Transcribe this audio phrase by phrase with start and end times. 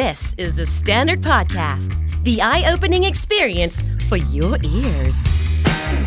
[0.00, 1.90] This is the Standard Podcast,
[2.24, 3.76] the eye opening experience
[4.08, 5.18] for your ears.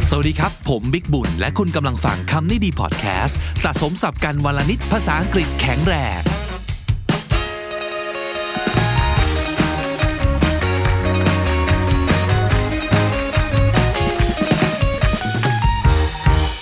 [0.10, 6.22] สวัสดีครับ ผมบิ๊กบุญ และคุณกำลังฟังคำนี้ดีพอดแคสต์สะสมสับกันวลนิดภาษาอังกฤษแข็งแรง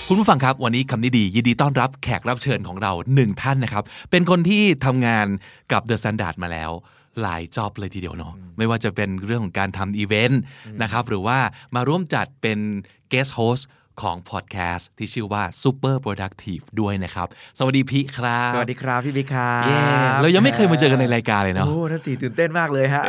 [0.07, 5.27] คุณผู้ฟังครับวันนี้คำนี้ดียินดีต้อนรับแขกรับเชิญของเราหนึ่งท่านนะครับ เป็นคนที่ทำงาน
[5.71, 6.71] กับ The Standard มาแล้ว
[7.21, 10.41] หลาย job เลยทีเดียวเนาะไม่ว่าจะเป็นเรื่องของการทำอีเวนต์
[10.81, 11.39] นะครับหรือว่า
[11.75, 12.59] มาร่วมจัดเป็น
[13.11, 13.63] guest host
[14.01, 19.79] ของพอดแคสต์ที่ชื่อว่า Super Productive ด้วยนะครับ สวัสดีพี่ครับ สวัสดีครับพี่บิ๊กครับเย้
[20.21, 23.03] เรายังไม่เคยมาเจอกันในรายการเลยเนาะโอ้ท่านสี่ตื่นเต้นมากเลยฮะ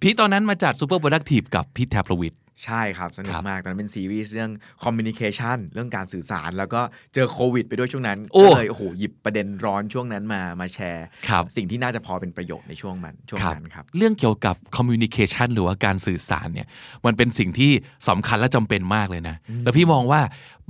[0.00, 4.50] พี่ตอนนั้นมาจัด Super Productive กับพี่แทบประวิทย์ ใช่ครับ สนุกครับมาก ตอนนั้นเป็นซีรีส์เรื่อง
[4.84, 6.80] คอมมิ n นิเคชันเรื่องการสื่อสาร แล้วก็
[7.14, 16.66] เจอโควิด ไปด้วยช่วงนั้นโอ้ก็เลยโอ้โหหยิบประเด็นร้อนช่วงนั้นมามาแชร์ครับสิ่งที่น่าจะพอเป็นประโยชน์ในช่วงมันช่วงนั้นครับ เรื่องเกี่ยวกับ communication หรือว่าการสื่อสารเนี่ย
[17.06, 17.72] มันเป็นสิ่งที่
[18.08, 20.20] สำคัญและจำเป็นมากเลยนะ แล้วพี่มองว่า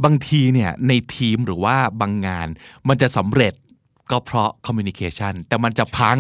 [0.05, 2.49] บางทีเนี่ยในทีมหรือว่าบางงาน
[2.89, 3.55] มันจะสำเร็จ
[4.11, 6.19] ก็เพราะ communication แต่มันจะพัง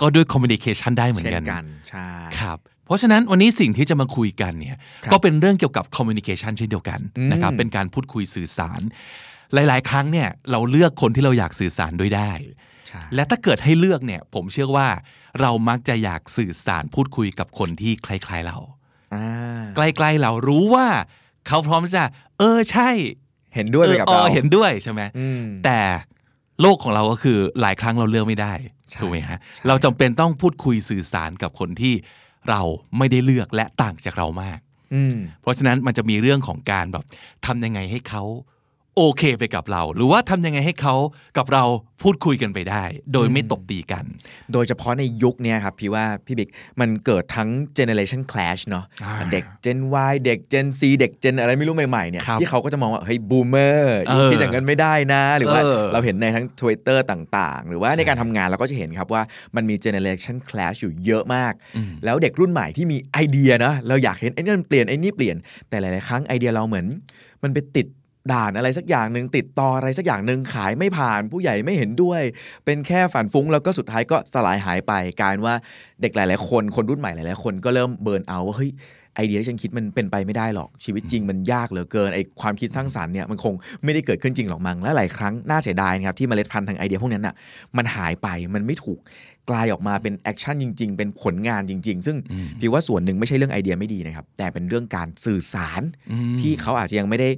[0.00, 2.08] ก็ด้วย communication ได้เหมือนเช่กันนกันใช่
[2.40, 8.80] ครับ เพราะฉะนั้นวันนี้สิ่งที่จะมาคุยกันเนี่ยครับก็เป็นเรื่องเกี่ยวกับ communication เช่นเดียวกันอืมนะครับเป็นการพูดคุยสื่อสาร
[9.54, 12.32] หลาย ๆ ครั้งเนี่ยเราเลือกคนที่เราอยากสื่อสารด้วยได้
[12.88, 14.88] ใช่และถ้าเกิดให้เลือกเนี่ยผมเชื่อว่า
[15.40, 18.58] เรามักจะอยากสื่อสารพูดคุยกับคนที่คล้าย ๆเรา
[19.14, 20.86] อ่าใกล้ๆเรารู้ว่า
[21.48, 22.04] เขาพร้อมจะ
[22.38, 22.90] เออใช่
[23.54, 25.80] เห็นด้วยไปกับออเราอเห็นด้วยใช่ไหมอืมแต่
[26.60, 28.52] โลกของเราก็คือหลายครั้งเราเลือกไม่ได้
[28.90, 31.94] ใช่ถูกไหมฮะใช่เราจำเป็นต้องพูดคุยสื่อสารกับคนที่
[32.50, 32.62] เรา
[32.98, 34.58] ไม่ได้เลือกและต่างจากเรามาก
[34.94, 37.04] อืมเพราะฉะนั้นมันจะมีเรื่องของการแบบ
[37.46, 38.22] ทำยังไงให้เขา
[38.96, 40.94] โอเคไปกับเรา หรือว่าทำยังไงให้เขา
[41.38, 41.64] กับเรา
[42.02, 44.04] พูดคุยกันไปได้ โดยไม่ตบตีกัน
[44.52, 46.48] โดยเฉพาะในยุคเนี้ยครับพี่ว่าพี่บิ๊ก
[46.80, 49.78] มันเกิดทั้ง generation clash เนาะอ่าเด็ก Gen
[50.10, 59.22] Y เด็ก Gen C เด็ก Gen อะไรไม่รู้ใหม่ๆเนี่ยครับที่เขาก็จะมองว่าเฮ้ย boomer เออคิดอย่างนั้นไม่ได้นะ หรือว่าเออเราเห็นในทั้ง Twitter ต่างๆ หรือว่าใช่ในการทำงานเราก็จะเห็นครับว่า
[59.56, 65.36] มันมี generation clash อยู่เยอะมากอืมแล้วเด็กรุ่นใหม่ที่มีไอเดียนะเราอยากเห็นไอ้นั่นเปลี่ยนไอ้นี่เปลี่ยน
[65.68, 66.86] แต่หลายๆครั้งไอเดียเราเหมือน
[67.44, 67.86] มันไปติด
[68.32, 72.22] ด่านอะไรสักอย่างหนึ่งติดต่ออะไรสักอย่างหนึ่งขายไม่ผ่านผู้ใหญ่ไม่เห็นด้วย
[72.64, 75.54] เป็นแค่ฝันฟุ้งแล้วก็สุดท้ายก็สลายหายไปกลารว่า
[76.02, 78.72] เด็กหลาย ๆ คนคนรุ่นใหม่หลาย ๆ คนก็เริ่มเบิร์นเอาว่าเฮ้ย
[79.16, 87.34] ไอเดียที่ฉันคิดมันเป็นไปไม่ได้หรอกชีวิตจริงมันยากเหลือเกินไอความคิดสร้างสรรค์เนี่ยมันคงไม่ได้เกิดขึ้นจริงหรอกมั้งและหลายครั้งน่าเสียดายครับที่เมล็ดพันธุ์ทางไอเดียพวกนั้นน่ะ
[87.76, 89.00] มันหายไปมันไม่ถูก
[89.50, 97.28] กลายออกมาเป็น action จริง ๆ เป็นผลงานจริง ๆ ซึ่งอืมพี่ว่าส่วนหนึ่งไม่ใช่เรื่องไอเดียไม่ดีนะครับ แต่เป็นเรื่องการสื่อสารอืมที่เขาอาจจะยังไม่ได้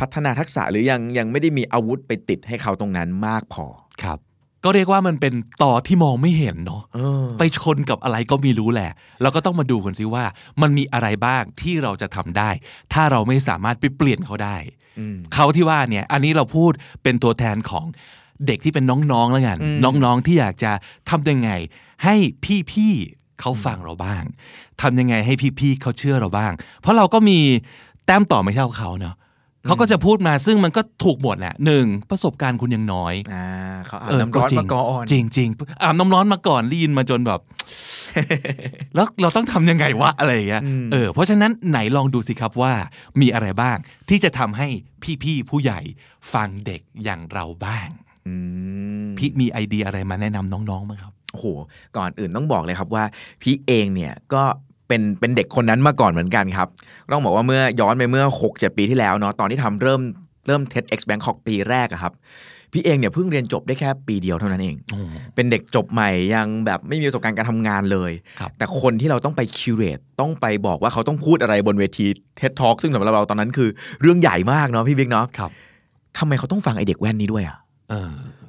[0.00, 3.66] พัฒนาทักษะหรือยังยังไม่ได้มีอาวุธไปติดให้เขาตรงนั้นมากพอ
[4.04, 4.20] ครับ
[4.64, 8.90] ก็เรียกว่ามันเป็นตอที่มองไม่เห็นเนาะเออไปชนกับอะไรก็ไม่รู้แหละ
[9.22, 10.24] เราก็ต้องมาดูกันซิว่า
[10.62, 12.50] มันมีอะไรบ้างที่เราจะทำได้
[12.92, 14.56] ถ้าเราไม่สามารถไปเปลี่ยนเขาได้
[14.98, 17.84] อืมเขาที่ว่าเนี่ย อันนี้เราพูดเป็นตัวแทนของ
[18.46, 20.72] เด็กที่เป็นน้องๆแล้วกันอืมน้องๆที่อยากจะ
[21.10, 21.50] ทำยังไง
[22.04, 22.14] ให้
[22.70, 24.22] พี่ๆเขาฟังเราบ้าง
[24.82, 27.38] ทำยังไงให้พี่ๆเขาเชื่อเราบ้าง เพราะเราก็มี
[28.06, 29.16] แต้มต่อไม่เท่าเขาเนาะ
[29.66, 33.46] เขาก็จะพูดมาซึ่งมันก็ถูกหมดแหละหนึ่งประสบการณ์คุณยังน้อยอ่า
[33.86, 35.48] เขาอาบเออน้ำร้อนจริงมาก่อนจริงจริง
[35.82, 37.40] อาบน้ำร้อนมาก่อนลีนมาจนแบบ
[38.94, 42.72] แล้วเราต้องทำยังไงวะอะไรอย่างเงี้ยอืมเออเพราะฉะนั้นไหนลองดูสิครับว่า
[43.20, 43.76] มีอะไรบ้าง
[44.08, 44.68] ที่จะทำให้
[45.22, 45.80] พี่ๆผู้ใหญ่
[46.32, 48.03] ฟังเด็กอย่างเราบ้างอืม
[49.18, 51.46] พี่มีไอเดียอะไรมาแนะนำน้องๆไหมครับโอ้โห
[51.96, 53.04] ก่อนอื่นต้องบอกเลยครับว่า
[53.42, 54.42] พี่เองเนี่ยก็
[54.88, 56.68] เป็นเป็นเด็กคนนั้นมาก่อนเหมือนกันครับ
[57.12, 60.00] ต้องบอกว่าเมื่อย้อนไปเมื่อ6 7ปีที่แล้วเนาะตอนที่ทำเริ่ม
[60.46, 62.12] เริ่ม TEDx Bangkok ปีแรกอะครับ
[62.72, 65.00] พี่เองเนี่ยเพิ่งเรียนจบได้แค่ปีเดียวเท่านั้นเองโอ้
[65.34, 72.06] เป็นเด็กจบใหม่ยังแบบไม่มีประสบการณ์การทำงานเลยครับแต่คนที่เราต้องไปคิวเรตต้องไปบอกว่าเขาต้องพูดอะไรบนเวที
[72.38, 73.68] TED Talk ซึ่งสำหรับเราตอนนั้นคือ
[74.00, 75.50] เรื่องใหญ่มากเนาะพี่บิ๊กเนาะครับ
[76.18, 77.63] ทำไมเขาต้องฟังไอเด็กแว่นนี้ด้วยอะเออ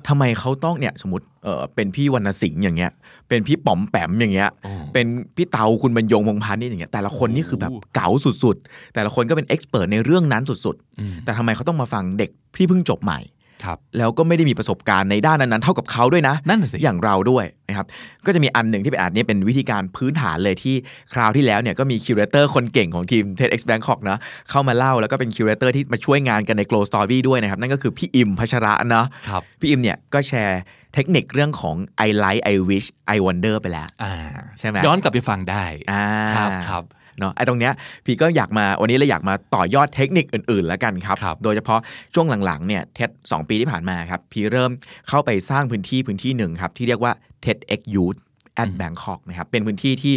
[0.07, 2.91] ทำไมเขาต้องเนี่ยสมมติเออเป็นพี่วรรณสิงห์อย่างเงี้ย
[3.29, 8.09] เป็นพี่ป๋อมแปมอย่างเงี้ยโอ้เป็นพี่เตาคุณบรรยงพงษ์พานิชย์อย่างเงี้ย แต่ละคนนี่คือแบบโอ้เก๋า
[8.43, 13.19] สุดๆ แต่ละคนก็เป็นเอ็กซ์เพรสในเรื่องนั้นสุดอืมๆแต่ทำไมเขาต้องมาฟังเด็กที่เพิ่งจบใหม่
[13.65, 17.85] ครับแล้วก็ไม่ได้มีประสบการณ์ในด้านนั้นๆเท่ากับเขาด้วยนะนั่นน่ะสิอย่างเราด้วยนะครับ
[18.25, 20.75] ก็จะมีอันหนึ่งที่เป็นอันนี้เป็นวิธีการพื้นฐานเลยที่
[21.13, 24.17] คราวที่แล้วเนี่ยก็มี curator คนเก่งของทีม TEDx Bangkok นะ
[24.49, 30.61] เข้ามาเล่าแล้วก็เป็น curator ที่มาช่วยงานกันใน Glow Story ด้วยนะครับนั่นก็คือพี่อิมพัชระเนาะครับพี่อิมเนี่ยก็แชร์
[30.93, 31.75] เทคนิคเรื่องของ
[32.07, 34.13] I like I wish I wonder ไปแล้วอ่า
[34.59, 36.03] ใช่ไหมย้อนกลับไปฟังได้อ่า
[36.35, 36.83] ครับครับ
[37.19, 37.73] เนาะไอ้ตรงเนี้ย
[38.05, 41.79] พี่ก็อยากมาวันนี้เลยอยากมาต่อยอดเทคนิคอื่นๆแล้วกันครับครับโดยเฉพาะ
[42.13, 44.71] ช่วงหลังๆเนี่ย TEDx ปีที่ผ่านมาครับพี่เริ่ม
[45.09, 47.13] เข้าไปสร้างพื้นที่พื้นที่หนึ่งครับที่เรียกว่า
[47.45, 48.19] TEDx Youth
[48.61, 50.15] at Bangkok นะครับเป็นพื้นที่ที่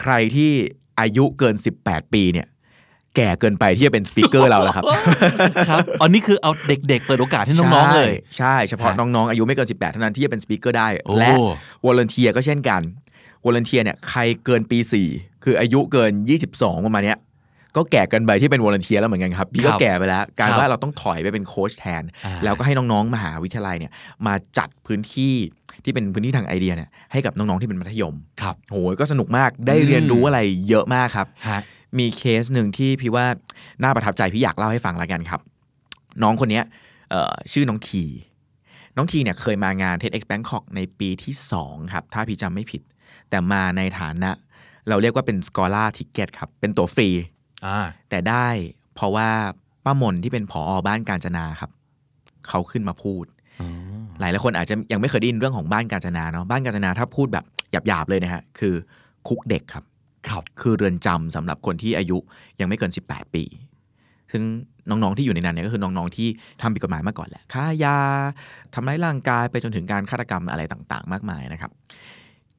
[0.00, 0.50] ใครที่
[1.00, 1.54] อายุเกิน
[1.84, 2.48] 18 ปีเนี่ย
[3.16, 4.84] แก่เกินไปที่จะเป็น speaker เราแล้วครับ
[5.70, 11.32] ครับ อันนี้คือเอาเด็กๆ เปิดโอกาสให้น้องๆ เลย ใช่ เฉพาะฮะน้องๆ อายุไม่เกิน 18 เท่านั้นที่จะเป็น speaker ได้โอ้และ
[11.84, 12.80] volunteer ก็เช่นกัน
[13.44, 14.78] volunteer เนี่ยใครเกินปี
[15.12, 16.12] 4 คืออายุเกิน
[16.48, 17.18] 22 ประมาณเนี้ย
[17.76, 23.92] ก็แก่เกินไปที่เป็น volunteer แล้วเหมือนกันครับพี่ก็ครับแก่ไปแล้ว การครับว่าเราต้องถอยไปเป็นโค้ชแทนอ่าแล้วก็ให้น้องๆมหาวิทยาลัยเนี่ย
[24.26, 25.34] มาจัดพื้นที่
[25.84, 31.60] ที่เป็นพื้นที่ทางไอเดียเนี่ยให้กับน้องๆที่เป็นมัธยมครับโหยก็สนุกมากได้เรียนรู้อะไรเยอะมากครับฮะ
[31.98, 33.26] มีเคสหนึ่งที่พี่ว่า
[33.82, 35.40] น่าประทับใจพี่อยากเล่าให้ฟังแล้วกันครับ
[36.22, 36.64] น้องคนเนี้ย
[37.10, 38.04] เอ่อชื่อน้องที
[38.96, 41.34] น้องทีเนี่ยเคยมางาน TEDx Bangkok ในปีที่
[41.64, 42.82] 2 ครับ ถ้าพี่จำไม่ผิด
[43.30, 44.30] แต่มาในฐานะ
[44.88, 47.08] เราเรียกว่าเป็น Scholar Ticket ครับ เป็นตั๋วฟรี
[47.66, 47.78] อ่า
[48.10, 48.46] แต่ได้
[48.94, 49.28] เพราะว่า
[49.84, 51.70] ป้ามนที่เป็นผออบ้านการจนาครับ
[52.48, 53.24] เขาขึ้นมาพูด
[54.20, 57.44] หลายหลายคนอาจจะยังไม่เคยได้ยินเรื่องของบ้านการจนาเนาะบ้านการจนาถ้าพูดแบบ
[57.86, 58.74] หยาบๆเลยนะฮะคือ
[59.28, 59.84] คุกเด็กครับ
[60.28, 62.18] ครับคือเรือนจำสำหรับคนที่อายุ
[62.60, 63.44] ยังไม่เกิน 18 ปี
[64.32, 64.42] ซึ่ง
[64.90, 66.28] น้อง ๆ ที่อยู่ในนั้นเนี่ยก็คือน้อง ๆ ที่
[66.62, 67.98] ทำผิดกฎหมายมาก่อนแหละ ค้ายา
[68.74, 71.70] ทำร้ายร่างกายไปจนถึงการฆาตกรรมอะไรต่าง ๆ มากมายนะครับ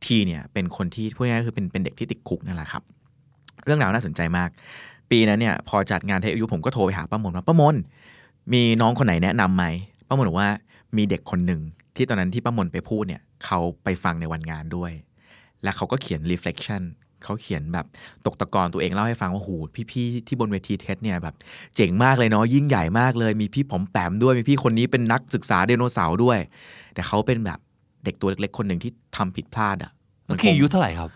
[0.05, 2.83] ทีเนี่ยเป็นคนที่พูดง่ายๆคือเป็นเป็นเด็กที่ติดคุกนั่นแหละครับ
[3.65, 4.49] เรื่องราวน่าสนใจมาก
[5.11, 7.75] ปีนั้นเนี่ยพอจัดงานเทอายุผมก็โทรไปหาป้ามนว่าป้ามน
[8.53, 9.65] มีน้องคนไหนแนะนำไหม
[10.07, 10.49] ป้ามนบอกว่า
[10.97, 11.61] มีเด็กคนหนึ่ง
[11.95, 14.91] ที่ตอนนั้นที่ป้ามนไปพูดเนี่ยเขาไปฟังในวันงานด้วย
[15.63, 16.83] และเขาก็เขียน reflection
[17.23, 17.85] เขาเขียนแบบ
[18.25, 19.49] ตกตะกอนตัวเองเล่าให้ฟังว่าโห
[19.91, 21.35] พี่ๆที่บนเวทีเทสเนี่ยแบบ
[21.75, 26.39] เจ๋งมากเลยเนาะยิ่งใหญ่มากเลย มีพี่ผมแปมด้วยมีพี่คนนี้เป็นนักศึกษาไดโนเสาร์ด้วย
[26.93, 27.59] แต่เขาเป็นแบบ
[28.05, 29.91] เด็กตัวเล็กๆคนหนึ่งที่ทำผิดพลาดอะ่ะ
[30.27, 31.09] น้องคีอายุเท่าไหร่ครับ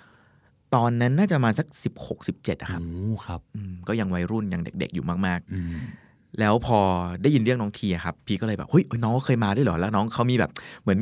[0.75, 1.67] ตอนนั้นน่าจะมาสัก
[1.97, 6.79] 16 17อะครับโอ้ครับอืมก็ยังวัยรุ่นยังเด็ก ๆ อยู่มากอืมๆแล้วพอ
[7.21, 10.51] ได้ยินเรื่องน้องทีอะครับ พี่ก็เลยแบบเฮ้ยน้องก็เคยมาด้วยเหรอแล้วน้องเขามีแบบ
[10.81, 10.99] เหมือน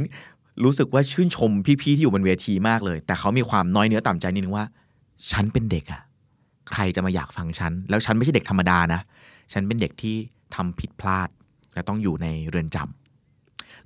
[0.63, 1.51] รู้สึกว่าชื่นชม
[1.81, 4.65] พี่ๆที่อยู่บนเวทีมากเลย แต่เขามีความน้อยเนื้อต่ำใจนิดนึงว่า
[5.31, 6.01] ฉันเป็นเด็กอะ
[6.74, 9.01] ใครจะมาอยากฟังฉัน แล้วฉันไม่ใช่เด็กธรรมดานะ
[9.53, 10.15] ฉันเป็นเด็กที่
[10.56, 11.30] ทำผิดพลาด
[11.74, 13.02] และต้องอยู่ในเรือนจำ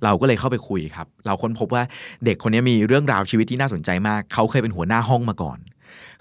[0.04, 1.82] เราก็เลยเข้าไปคุยครับ เราค้นพบว่า
[2.24, 5.58] เด็กคนนี้มีเรื่องราวชีวิตที่น่าสนใจมาก เขาเคยเป็นหัวหน้าห้องมาก่อน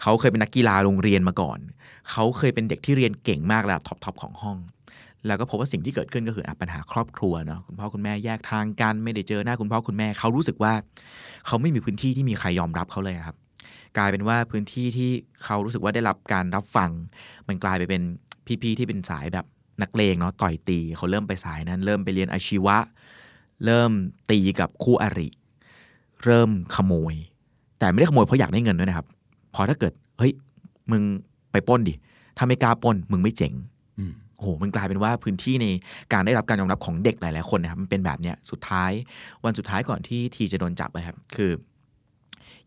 [0.02, 1.60] เขาเคยเป็นนักกีฬาโรงเรียนมาก่อน
[2.12, 4.58] เขาเคยเป็นเด็กที่เรียนเก่งมากระดับท็อปๆของห้อง
[5.28, 10.74] แล้วก็พบว่าสิ่งที่เกิดขึ้นก็คืออปัญหาครอบครัวเนาะคุณพ่อคุณแม่แยกทางกันไม่ได้เจอหน้าคุณพ่อคุณแม่เขารู้สึกว่า
[11.46, 13.38] เขาไม่มีพื้นที่ที่มีใครยอมรับเขาเลยครับ
[13.98, 15.10] กลายเป็นว่าพื้นที่ที่
[15.44, 16.90] เขารู้สึกว่าได้รับการรับฟัง
[17.48, 18.02] มันกลายไปเป็น
[18.62, 19.46] พี่ๆที่เป็นสายแบบ
[19.82, 22.78] นักเลงเนาะต่อยตีเขาเริ่มไปสายนั้น เริ่มไปเรียนอาชีวะ
[23.66, 23.92] เริ่ม
[24.32, 25.30] ตีกับคู่อริ
[26.24, 27.16] เริ่มขโมย
[27.80, 29.08] แต่ไม่ได้ขโมยเพราะอยากได้เงินด้วยนะครับ
[29.52, 30.32] เพอถ้าเกิด เฮ้ย
[30.92, 31.04] มึง
[31.52, 31.94] ไปปล้นดิ
[32.38, 33.54] ถ้าไม่กล้าปล้น มึงไม่เจ๋ง
[33.98, 35.66] อืมโอ้โห มันกลายเป็นว่าพื้นที่ใน
[36.14, 38.92] การได้รับการยอมรับของเด็กหลาย ๆ คนนะครับ มันเป็นแบบเนี้ย สุดท้าย
[39.44, 41.52] วันสุดท้ายก่อนที่ทีจะโดนจับนะครับ คือ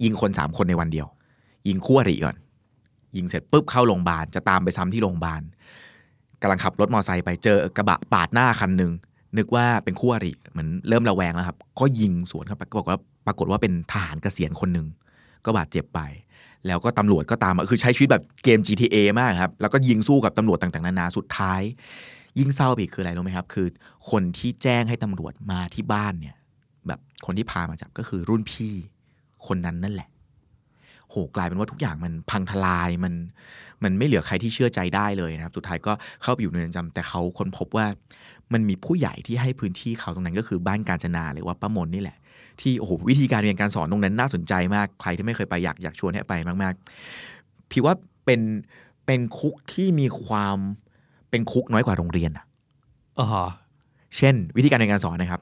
[0.04, 1.06] ยิงคนสามคนในวันเดียว
[1.68, 2.36] ยิงคู่อริก่อน
[3.16, 5.42] ยิงเสร็จปุ๊บเข้าโรงพยาบาล จะตามไปซ้ำที่โรงพยาบาล
[6.42, 8.92] กำลังขับรถมอเตอร์ไซค์ไปเจอกระบะปาดหน้าคันหนึ่ง
[9.38, 14.86] นึกว่าเป็นคู่อริเหมือนเริ่มระแวงแล้วครับ ก็ยิงสวนเข้าไปก็บอกว่าปรากฏว่าเป็นทหารเกษียณคนหนึ่ง
[15.44, 16.00] ก็บาดเจ็บไป
[16.66, 21.60] แล้วก็ตำรวจก็ตามมาคือใช้ชีวิตแบบเกม GTA มากครับ แล้วก็ยิงสู้กับตำรวจต่างๆ นานาสุดท้าย
[22.38, 23.66] ยิ่งเศร้าไปอีกคืออะไรรู้ไหมครับ คือ
[24.10, 26.36] คนที่แจ้งให้ตำรวจมาที่บ้านเนี่ย
[26.86, 28.74] แบบคนที่พามาจับก็คือรุ่นพี่
[29.46, 30.08] คนนั้นนั่นแหละ
[31.10, 33.14] โหกลายเป็นว่าทุกอย่างมันพังทลายมัน
[33.82, 37.86] มันไม่เหลือใครที่เชื่อใจได้เลยนะครับ สุดท้ายก็เข้าไปอยู่ในเรือนจำแต่เขาค้นพบว่า
[38.52, 42.16] มันมีผู้ใหญ่ที่ให้พื้นที่เขาตรงนั้นก็คือบ้านการจนาหรือว่าป้ามนนี่แหละ
[42.60, 46.74] ที่โอ้โหวิธีการเรียนการสอนตรงนั้นน่าสนใจมากใครที่ไม่เคยไปอยากอยากชวนให้ไปมาก
[47.22, 48.40] ๆ พี่ว่าเป็น
[49.06, 50.56] เป็นคุกที่มีความ
[51.30, 52.44] เป็นคุกน้อยกว่าโรงเรียนอะ
[53.18, 53.26] อ๋อ
[54.16, 55.40] เช่น วิธีการเรียนการสอนนะครับ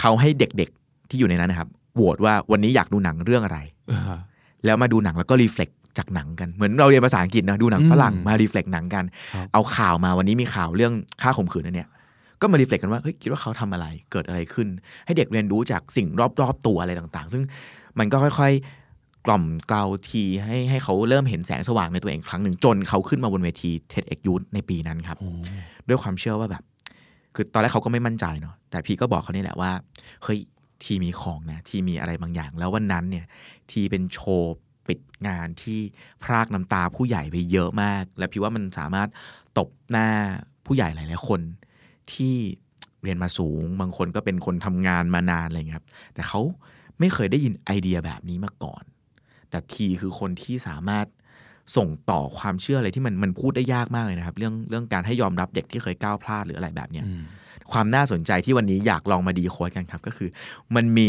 [0.00, 3.58] เขาให้เด็กๆที่อยู่ในนั้นนะครับโหวตว่าวันนี้อยากดูหนังเรื่องอะไร
[4.64, 10.92] แล้วมาดูหนังแล้วก็ reflect จากหนังกันเหมือนเราเรียนภาษาอังกฤษนะดูหนังฝรั่งอืมมา reflect หนังกันครับเอาข่าวมาวันนี้มีข่าวเรื่อง
[11.22, 11.88] ฆ่าข่มขืนนั่นเนี่ย
[12.44, 14.68] ก็มา reflect กันว่าเฮ้ยคิดว่าเขาทำอะไรเกิดอะไรขึ้น
[15.06, 16.06] ให้เด็กเรียนรู้จากสิ่ง
[16.40, 17.42] รอบๆตัวอะไรต่างๆ ซึ่ง
[17.98, 25.30] มันก็ค่อยๆกล่อมเกลาทีให้ให้เขาเริ่มเห็นแสงสว่างในตัวเองครั้งหนึ่งจนเขาขึ้นมาบนเวที TEDx Youth ในปีนั้นครับโอ้
[25.88, 26.62] ด้วยความเชื่อว่าแบบ
[27.34, 29.72] คือตอนแรกเขาก็ไม่มั่นใจเนาะแต่พี่ก็บอกเขานี่แหละว่า
[30.22, 30.38] เฮ้ย
[30.84, 33.24] ทีมีของนะทีมีอะไรบางอย่าง แล้ววันนั้นเนี่ย
[33.70, 34.54] ทีเป็นโชว์
[34.88, 35.80] ปิดงานที่
[36.22, 39.08] พรากน้ำตาผู้ใหญ่ไปเยอะมาก และพี่ว่ามันสามารถ
[39.58, 40.08] ตบหน้า
[40.66, 41.40] ผู้ใหญ่หลาย ๆ คน
[42.12, 42.36] ที่
[43.02, 46.40] เรียนมาสูง บางคนก็เป็นคนทำงานมานานอะไรเงี้ยครับ แต่เขา
[46.98, 48.82] ไม่เคยได้ยินไอเดียแบบนี้มาก่อน
[49.50, 51.06] แต่ทีคือคนที่สามารถ
[51.76, 57.04] ส่งต่อความเชื่ออะไรที่มันมันพูดได้ยากมากเลยนะครับ เรื่องเรื่องการให้ยอมรับเด็กที่เคยก้าวพลาดหรืออะไรแบบเนี้ย
[57.72, 60.28] ความน่าสนใจที่วันนี้อยากลองมา decode กันครับ ก็คือ
[60.76, 61.08] มันมี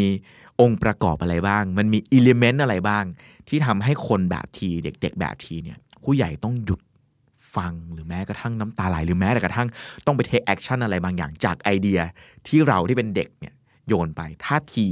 [0.62, 3.04] องค์ประกอบอะไรบ้าง มันมี element อะไรบ้าง
[3.48, 6.82] ที่ทำให้คนแบบทีเด็ก ๆ แบบทีเนี่ย ผู้ใหญ่ต้องหยุด
[7.58, 9.68] ฟังหรือแม้กระทั่งน้ำตาไหลหรือแม้แต่กระทั่ง
[10.06, 12.00] ต้องไป take action อะไรบางอย่างจากไอเดีย
[12.48, 13.54] ที่เราที่เป็นเด็กเนี่ย
[13.88, 14.88] โยนไปถ้าที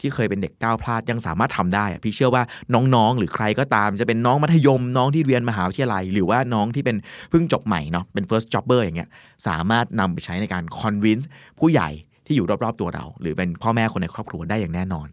[0.00, 2.42] ที่เคยเป็นเด็กก้าวพลาดยังสามารถทำได้อะพี่เชื่อว่า
[2.74, 6.96] น้องๆ หรือใครก็ตามจะเป็นน้องมัธยม น้องที่เรียนมหาวิทยาลัย หรือว่าน้องที่เป็น
[7.30, 9.10] เพิ่งจบใหม่เนาะเป็น first jobber อย่างเงี้ย
[9.46, 11.26] สามารถนำไปใช้ในการ convince
[11.58, 11.90] ผู้ใหญ่
[12.26, 15.08] ที่อยู่รอบๆตัวเรา หรือเป็นพ่อแม่คนในครอบครัวได้อย่างแน่นอน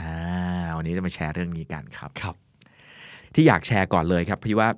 [0.00, 0.14] อ่า
[0.76, 2.34] วันนี้จะมาแชร์เรื่องนี้กันครับครับ
[3.34, 4.68] ที่อยากแชร์ก่อนเลยครับพี่ว่า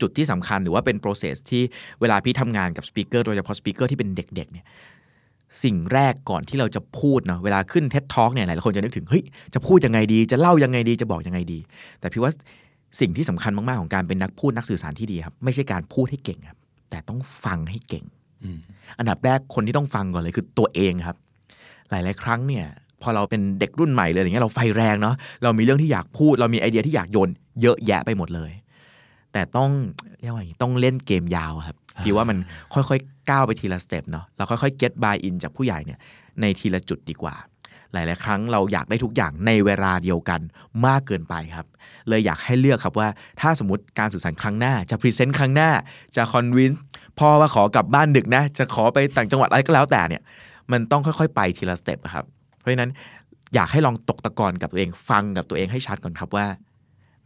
[0.00, 1.62] จุดที่สำคัญหรือว่าเป็น process ที่
[2.00, 4.66] เวลาพี่ทำงานกับสปีกเกอร์โดยเฉพาะสปีกเกอร์ที่เป็นเด็กๆเนี่ย
[5.64, 11.58] สิ่งแรกก่อนที่เราจะพูดเนาะเวลาขึ้น TED Talk เนี่ยหลายๆคนจะนึกถึงเฮ้ยจะพูดยังไงดี จะเล่ายังไงดีจะบอกยังไงดี
[12.00, 12.32] แต่พี่ว่า
[13.00, 16.58] สิ่งที่สำคัญมาก ๆ ของการเป็นนักพูดนักสื่อสารที่ดีครับ ไม่ใช่การพูดให้เก่งครับ
[16.90, 18.04] แต่ต้องฟังให้เก่ง
[18.42, 18.58] อืม
[18.98, 21.16] อันดับแรกคนที่ต้องฟังก่อนเลยคือตัวเองครับ
[21.90, 22.66] หลาย ๆ ครั้งเนี่ย
[23.02, 27.30] พอเราเป็นเด็กรุ่นใหม่เลยอย่างเงี้ยเราไฟแรงเนาะเรามีเรื่องที่อยากพูด เรามีไอเดียที่อยากโยน
[27.62, 28.50] เยอะแยะไปหมดเลย
[29.32, 29.70] แต่ต้อง
[30.20, 32.38] เรียกว่าอย่างงี้ต้องเล่นเกมยาวครับพี่ว่ามัน
[32.74, 35.98] ค่อยๆก้าวไปทีละ step เนาะเราค่อยๆ get buy in จากผู้ใหญ่เนี่ย
[36.40, 37.34] ในทีละจุดดีกว่า
[37.92, 40.40] หลาย ๆ ครั้งเราอยากได้ทุกอย่างในเวลาเดียวกัน
[40.86, 41.66] มากเกินไปครับ
[42.08, 43.08] เลยอยากให้เลือกครับว่า
[43.40, 45.70] ถ้าสมมติการสื่อสารครั้งหน้าจะ present ครั้งหน้า
[46.16, 46.70] จะ convince
[47.18, 50.22] พ่อว่าขอกลับบ้านดึกนะ จะขอไปต่างจังหวัดอะไรก็แล้วแต่เนี่ย
[50.72, 52.24] มันต้องค่อย ๆ ไปทีละ step อะครับ
[52.58, 52.90] เพราะฉะนั้น
[53.54, 56.46] อยากให้ลองตกตะกอนกับตัวเองฟังกับตัวเองให้ชัดก่อนครับว่า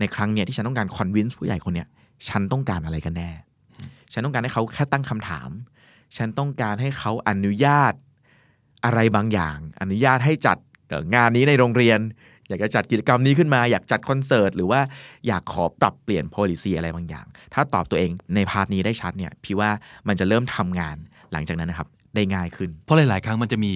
[0.00, 1.88] ในครั้งเนี้ยที่ฉันต้องการ convince ผู้ใหญ่คนเนี้ย
[2.28, 3.30] ฉันต้องการอะไรกันแน่
[4.12, 5.50] ฉันต้องการให้เขาแค่ตั้งคำถาม
[6.16, 7.92] ฉันต้องการให้เขาอนุญาต
[8.84, 10.56] อะไรบางอย่าง อนุญาตให้จัด
[10.88, 12.00] เอ่องานนี้ในโรงเรียน
[12.48, 14.80] อยากจะจัดกิจกรรมนี้ขึ้นมา อยากจัดคอนเสิร์ตหรือว่า
[15.26, 19.70] อยากขอปรับเปลี่ยน policy อะไรบางอย่าง ถ้าตอบตัวเองใน partนี้ได้ชัดเนี่ยพี่ว่า
[20.08, 20.96] มันจะเริ่มทำงาน
[21.32, 23.72] หลังจากนั้นนะครับได้ง่ายขึ้น เพราะหลาย ๆ ครั้งมันจะมี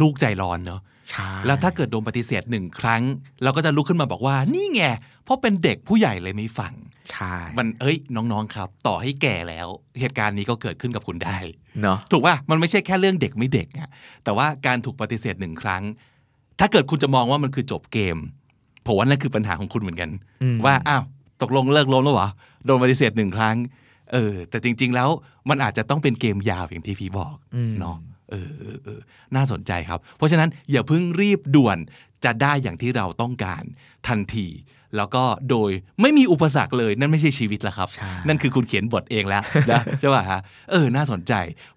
[0.00, 3.02] ลูกใจร้อนเนาะใช่แล้วถ้าเกิดโดนปฏิเสธหนึ่งครั้ง
[3.42, 4.82] เราก็จะลุกขึ้นมาบอกว่านี่ไง
[5.24, 6.72] เพราะเป็นเด็กผู้ใหญ่เลยไม่ฟัง
[7.12, 9.68] ใช่มันเอ้ยน้องๆครับ ต่อให้แก่แล้ว
[10.00, 11.38] เหตุการณ์นี้ก็เกิดขึ้นกับคุณได้
[11.82, 13.88] เนาะถูกป่ะมันไม่ใช่แค่เรื่องเด็กไม่เด็กอะ
[14.24, 15.82] แต่ว่าการถูกปฏิเสธหนึ่งครั้ง
[16.60, 18.16] ถ้าเกิดคุณจะมองว่ามันคือจบเกม
[18.86, 20.10] ผมว่านั่นคือปัญหาของคุณเหมือนกัน
[20.42, 21.02] อืมว่าอ้าว
[21.42, 22.28] ตกลงเลิกล้มแล้วเหรอ
[22.64, 23.56] โดนปฏิเสธหนึ่งครั้ง
[24.12, 25.08] เออ แต่จริง ๆ แล้ว
[25.48, 27.96] มันอาจจะต้องเป็นเกมยาวอย่างที่พี่บอกอืมเนาะ
[28.30, 29.00] เออเออเออ
[29.34, 31.78] น่าสนใจครับ เพราะฉะนั้นอย่าเพิ่งรีบด่วน
[32.24, 33.62] จะได้อย่างที่เราต้องการ
[34.08, 34.46] ทันที
[34.96, 35.70] แล้วก็โดย
[36.00, 41.32] ไม่มีอุปสรรคเลยนั่นไม่ใช่ชีวิตแล้วครับใช่นั่นคือคุณเขียนบทเองแล้วนะใช่ป่ะฮะเออน่าสนใจ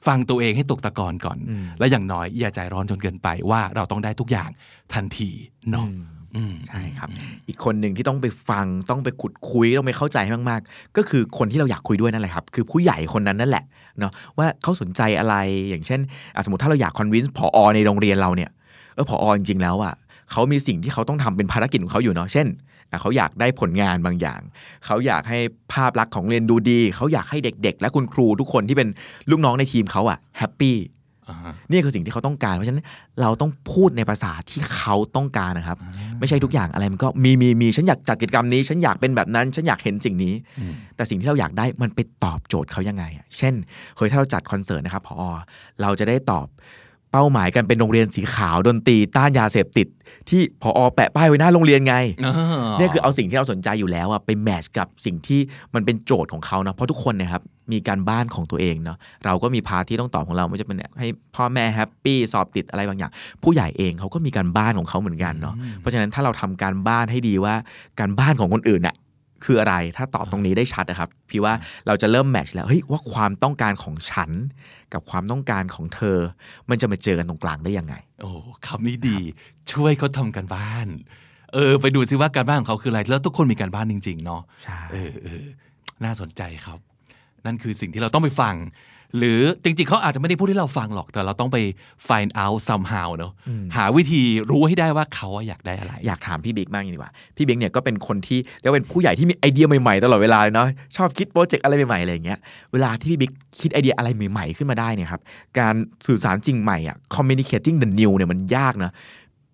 [0.07, 1.37] ฟังตัวเองให้ตกตะกอนก่อน
[1.79, 4.49] และอย่างน้อยอย่าใจร้อนจนเกินไปว่าเราต้องได้ทุกอย่าง
[4.93, 5.29] ทันที
[5.71, 5.87] เนาะ
[6.35, 7.09] อืมใช่ครับ
[7.47, 13.63] อีกคนหนึ่งที่ต้องไปฟังต้องไปขุดคุยต้องไปเข้าใจให้มากๆ ก็คือคนที่เราอยากคุยด้วยนั่นแหละครับ คือผู้ใหญ่คนนั้นนั่นแหละ
[13.99, 15.35] เนาะว่าเขาสนใจอะไร
[15.69, 15.99] อย่างเช่น
[16.35, 18.49] อะสมมติถ้าเราอยาก convince ผอในโรงเรียนเราเนี่ย
[18.95, 19.93] เออผอจริงๆแล้วอะ
[20.31, 24.41] เขามีสิ่งที่เขาต้องทำเป็นภารกิจของเขาอยู่เนาะเช่นอะ เขาอยากได้ผลงานบางอย่าง
[24.85, 25.39] เขาอยากให้
[25.73, 28.89] ภาพลักษณ์ของโรงเรียนดูดี เขาอยากให้เด็กๆ และคุณครูทุกคนที่เป็น
[29.29, 30.77] ลูกน้องในทีมเขาอะ happy
[31.29, 32.85] อ่าฮะนี่คือสิ่งที่เขาต้องการ เพราะฉะนั้น
[33.21, 35.77] เราต้องพูดในภาษาที่เขาต้องการนะครับ
[36.19, 40.33] ไม่ใช่ทุกอย่างอะไรมันก็มีมีมีฉันอยากจัดกิจกรรมนี้ ฉันอยากเป็นแบบนั้น ฉันอยากเห็นสิ่งนี้
[40.95, 43.53] แต่สิ่งที่เราอยากได้มันไปตอบโจทย์เขายังไงอะเช่น
[43.95, 45.29] เคยถ้าเราจัดคอนเสิร์ตนะครับผอ
[45.81, 49.87] เราจะได้ตอบเป้าหมายกันเป็นโรงเรียนสีขาวดนตรีต้านยาเสพติด
[50.29, 51.95] ที่ผอแปะป้ายไว้หน้าโรงเรียนไง
[52.77, 55.39] เนี่ยคือเอาสิ่งที่เราสนใจอยู่แล้วอะไป match กับสิ่งที่
[55.75, 63.11] มันเป็นโจทย์ของเขาเนาะเพราะทุกคนเนะครับมีการบ้านของตัวเองเนาะเราก็มี part ที่ต้องตอบของเราไม่ว่าจะเป็นให้พ่อแม่ happy สอบติดอะไรบางอย่าง
[63.43, 67.53] ผู้ใหญ่เองเขาก็มีการบ้านของเขาเหมือนกันเนาะเพราะฉะนั้นถ้าเราทำการบ้านให้ดีว่า
[67.99, 68.95] การบ้านของคนอื่นน่ะ
[69.43, 71.53] คืออะไรถ้าตอบตรงนี้ได้ชัดนะครับ พี่ว่า
[71.87, 74.31] เราจะเริ่มแมทช์แล้วเฮ้ยว่าความต้องการของฉัน
[74.93, 76.17] กับความต้องการของเธอ
[76.69, 78.31] มันจะมาเจอกันตรงกลางได้ยังไง โอ้
[78.67, 79.19] คำนี้ดี
[79.71, 80.87] ช่วยเขาทำกันบ้าน
[81.53, 85.45] เออไปดูซิว่าการบ้านของเขาคืออะไร แล้วทุกคนมีการบ้านจริง ๆ เนาะใช่เออเออ
[86.03, 86.79] น่าสนใจครับ
[87.45, 88.55] นั่นคือสิ่งที่เราต้องไปฟัง
[89.17, 91.57] หรือจริงๆเขาอาจจะไม่ได้พูดให้เราฟังหรอก แต่เราต้องไป
[92.07, 93.31] find out somehow เนาะ
[93.75, 102.39] หาวิธีรู้ให้ได้ว่าเขาอะอยากได้อะไร อยากถามพี่บิ๊กบ้างดีกว่า พี่บิ๊กเนี่ยก็เป็นคนที่เรียกว่าเป็นผู้ใหญ่ที่มีไอเดียใหม่ๆ ตลอดเวลาเลยเนาะชอบคิดโปรเจกต์อะไรใหม่ๆอะไรอย่างเงี้ย
[102.73, 105.21] เวลาที่พี่บิ๊กคิดไอเดียอะไรใหม่ๆขึ้นมาได้เนี่ยครับ
[105.59, 105.75] การ
[106.07, 108.91] สื่อสารสิ่งใหม่อะ communicating the new เนี่ยมันยากนะ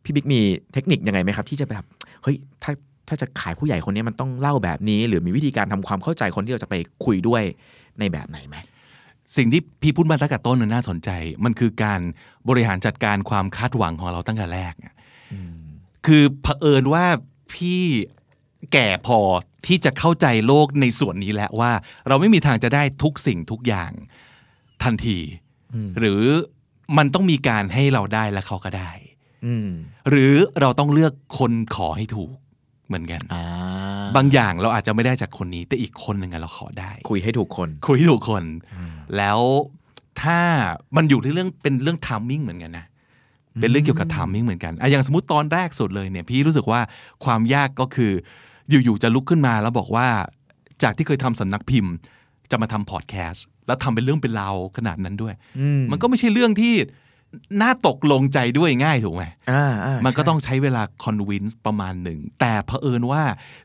[0.03, 0.39] พี่บิ๊กมี
[0.73, 1.83] เทคนิคยังไงไหมครับ ที่จะแบบ
[2.23, 2.71] เฮ้ยถ้า
[3.07, 7.41] ถ้าจะขายผู้ใหญ่คนนี้มันต้องเล่าแบบนี้ หรือมีวิธีการทำความเข้าใจคนที่เราจะไปคุยด้วย
[7.99, 8.55] ในแบบไหนไหม
[9.37, 11.09] สิ่งที่พี่พูดมาตั้งแต่ต้นน่ะน่าสนใจ
[11.43, 12.01] มันคือการ
[12.49, 14.93] บริหารจัดการความคาดหวังของเราตั้งแต่แรกอะ
[16.05, 17.05] คือเผอิญว่า
[17.53, 17.83] พี่
[18.73, 19.19] แก่พอ
[19.65, 21.71] ที่จะเข้าใจโลกในส่วนนี้แล้วว่า
[22.07, 23.91] เราไม่มีทางจะได้ทุกสิ่งทุกอย่าง
[24.83, 25.17] ทันที
[25.99, 26.23] หรือ
[26.97, 28.91] มันต้องมีการให้เราได้และเขาก็ได้
[29.45, 29.69] อืม
[30.09, 32.35] หรือเราต้องเลือกคนขอให้ถูก
[32.87, 33.43] เหมือนกันอ่า
[34.15, 38.43] บางอย่างเราอาจจะไม่ได้จากคนนี้ แต่อีกคนหนึ่งอะเราขอได้ คุยให้ถูกคน คุยให้ถูกคน
[39.17, 39.39] แล้ว
[40.21, 40.39] ถ้า
[40.95, 42.85] มันอยู่ที่เรื่องเป็นเรื่อง timing เหมือนกันนะ
[43.61, 46.81] เป็นเรื่องเกี่ยวกับ timing เหมือนกันอะอย่างสมมติตอนแรกสุดเลยเนี่ยพี่รู้สึกว่า
[47.25, 48.11] ความยากก็คือ
[48.69, 50.07] อยู่ๆจะลุกขึ้นมาแล้วบอกว่า
[50.83, 51.93] จากที่เคยทำสำนักพิมพ์
[52.51, 56.73] จะมาทำพอดแคสต์แล้วทำเป็นเรื่องเป็นราวขนาดนั้นด้วยอืมมันก็ไม่ใช่เรื่องที่
[57.61, 63.23] น่าตกลงใจด้วยง่ายถูกไหมอ่าอ่ามันก็ใช่ต้องใช้เวลา convince ประมาณหนึ่ง แต่เผอิญว่า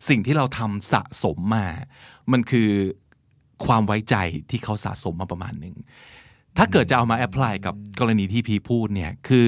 [0.08, 1.66] สิ่งที่เราทำสะสมมา
[2.32, 2.68] มันคือ
[3.66, 4.16] ความไว้ใจ
[4.50, 5.76] ที่เขาสะสมมาประมาณหนึ่ง
[6.56, 9.46] ถ้าเกิดจะเอามา apply กับกรณีที่พีพูดเนี่ยคือ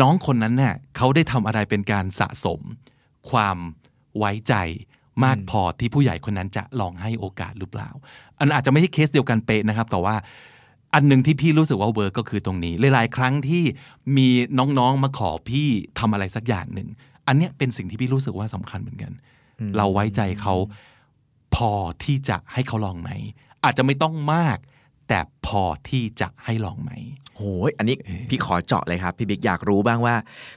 [0.00, 2.60] น้องคนนั้นเนี่ยเขาได้ทำอะไรเป็นการสะสม
[3.30, 3.56] ความ
[4.18, 4.54] ไว้ใจ
[5.24, 7.90] มากพอที่ผู้ใหญ่คนนั้นจะลองให้โอกาสหรือเปล่า
[8.38, 10.14] อันอาจจะไม่ใช่เคสเดียวกันเป๊ะนะครับ แต่ว่า
[10.94, 13.62] อันหนึ่งที่พี่รู้สึกว่า work ก็คือตรงนี้ หลายๆ ครั้งที่
[14.16, 14.28] มี
[14.58, 15.68] น้องๆมาขอพี่
[15.98, 16.88] ทำอะไรสักอย่างหนึ่ง
[17.26, 19.12] อันเนี้ยเป็นสิ่งที่พี่รู้สึกว่าสำคัญเหมือนกัน
[19.76, 20.54] เราไว้ใจเขา
[21.54, 21.72] พอ
[22.04, 23.10] ที่จะให้เขาลองไหม
[23.64, 24.58] อาจจะไม่ต้องมาก
[25.08, 26.90] แต่พอที่จะให้ลองไหม
[27.36, 27.96] โหยอันนี้
[28.28, 30.14] พี่ขอเจาะเลยครับ พี่บิ๊กอยากรู้บ้างว่า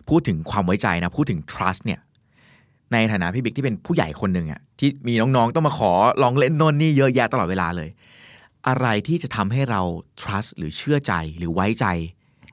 [0.10, 2.00] พูดถึงความไว้ใจนะ พูดถึง trust เนี่ย
[2.94, 5.92] ในฐานะพี่บิ๊กที่เป็นผู้ใหญ่คนหนึ่งอะที่มีน้องๆต้องมาขอ
[6.24, 7.90] ลองเล่นโน่นนี่เยอะแยะตลอดเวลาเลย
[8.68, 9.82] อะไรที่จะทำให้เรา
[10.22, 11.86] trust หรือเชื่อใจหรือไว้ใจ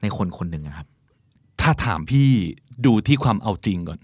[0.02, 0.88] ในคนคนหนึ่งอะครับ
[1.60, 2.28] ถ้าถามพี่
[2.86, 4.00] ดูที่ความเอาจริงก่อน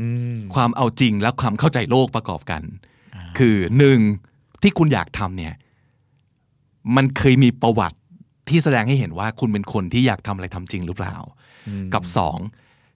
[0.00, 2.62] อืมความเอาจริงและความเข้าใจโลกประกอบกัน
[3.38, 3.98] คือหนึ่ง
[4.62, 5.54] ที่คุณอยากทำเนี่ย
[6.96, 7.98] มันเคยมีประวัติ
[8.48, 11.16] ที่แสดงให้เห็นว่าคุณเป็นคนที่อยากทำอะไรทำจริงหรือเปล่า
[11.94, 12.38] กับสอง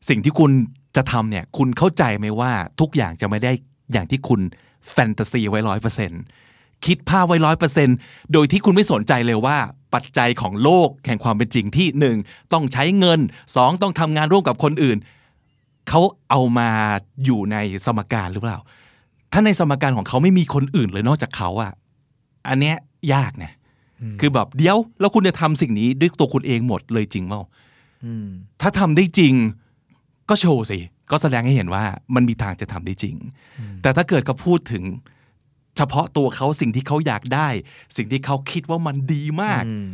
[0.09, 0.51] สิ่งที่คุณ
[0.97, 3.53] จะทำเนี่ย คุณเข้าใจไหมว่าทุกอย่างจะไม่ได้
[3.93, 4.41] อย่างที่คุณ
[4.93, 6.13] แฟนตาซีไว้ร้อยเปอร์เซ็น
[6.87, 7.89] คิดภาพไว้ร้อยเปอร์เซ็น
[8.33, 9.57] โดยที่คุณไม่สนใจเลยว่า
[9.95, 12.17] ปัจจัยของโลกแห่งความเป็นจริงที่หนึ่ง
[12.53, 13.21] ต้องใช้เงิน
[13.57, 14.99] สองต้องทำงานร่วมกับคนอื่น
[15.89, 16.71] เขาเอามา
[17.25, 17.57] อยู่ใน
[17.87, 18.59] สมการหรือเปล่า
[19.33, 21.73] ถ้าในสมการของเขาไม่มีคนอื่นเลยนอกจากเขาอะ
[22.49, 22.77] อันเนี้ย
[23.15, 23.53] ยากนะ
[24.21, 27.41] คือแบบเดี๋ยวแล้วคุณจะทำสิ่งนี้ด้วยตัวคุณเองหมดเลยจริงเปล่า
[28.05, 28.29] อืม
[28.61, 29.35] ถ้าทำได้จริง
[30.29, 30.79] ก็โชว์สิ
[31.11, 33.17] ก็แสดงให้เห็นว่ามันมีทางจะทำได้จริง
[33.83, 34.83] แต่ถ้าเกิดก็พูดถึง
[35.79, 37.49] เฉพาะตัวเขาสิ่งที่เขาอยากได้
[37.97, 39.89] สิ่งที่เขาคิดว่ามันดีมากอืม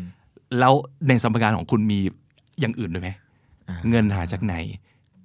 [0.59, 0.75] แล้ว
[1.09, 2.01] ในสมการของคุณมี
[2.61, 3.11] อย่างอื่นด้วยไหม
[3.69, 4.55] อ่าเงินหาจากไหน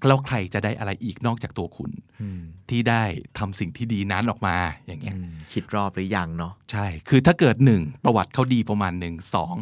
[0.08, 1.92] แล้วใครจะได้อะไรอีกนอกจากตัวคุณ
[2.22, 3.04] อืมที่ได้
[3.38, 4.56] ทำสิ่งที่ดีนั้นออกมา
[4.88, 9.56] อย่างเงี้ยอืมคิดรอบหรือยังเนาะใช่ คือถ้าเกิดหนึ่งประวัติเขาดีประมาณหนึ่งสอง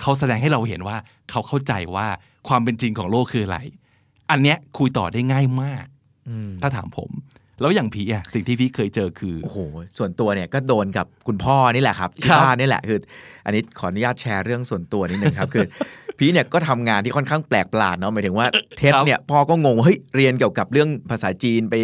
[0.00, 0.96] เขาแสดงให้เราเห็นว่า
[1.30, 2.06] เขาเข้าใจว่า
[2.48, 3.58] ความเป็นจริงของโลกคืออะไร
[4.30, 5.86] อันเนี้ยคุยต่อได้ง่ายมาก
[6.28, 7.10] อืมถ้าถามผม
[7.60, 9.58] แล้วอย่างพีอะสิ่งที่พี่เคยเจอคือโอ้โห
[9.98, 12.98] ส่วนตัวเนี่ยก็โดนกับคุณพ่อนี่แหละครับที่ครับบ้านนี่แหละคือ
[13.44, 15.66] อันนี้ขออนุญาตแชร์เรื่องส่วนตัวนิดนึงครับคือ
[16.18, 18.46] พี่เนี่ยก็ทำงานที่ค่อนข้างแปลกประหลาดเนาะหมายถึงว่า
[18.78, 21.74] เทสเนี่ยพ่อก็งงว่าเฮ้ยเรียนเกี่ยวกับเรื่องภาษาจีนไป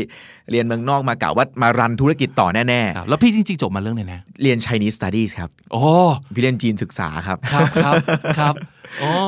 [0.50, 5.82] เรียนเมืองนอกมากะว่ามารันธุรกิจต่อแน่ครับแล้วพี่จริงๆจบมาเรื่องไหนนะๆเรียน Chinese Studies ครับโอ้
[6.34, 7.94] พี่เรียนจีนศึกษาครับครับครับ
[8.38, 8.79] ครับโอ้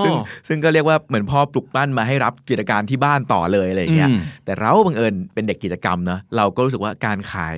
[0.05, 0.12] ซึ่ง
[0.48, 7.57] ซึ่งก็เรียกว่าเหมือนพ่อปลุกปั้นมาให้รับกิจการที่บ้านต่อเลยอะไรอย่างเงี้ยอืมแต่เราบังเอิญเป็นเด็กกิจกรรมเนอะเราก็รู้สึกว่าการขาย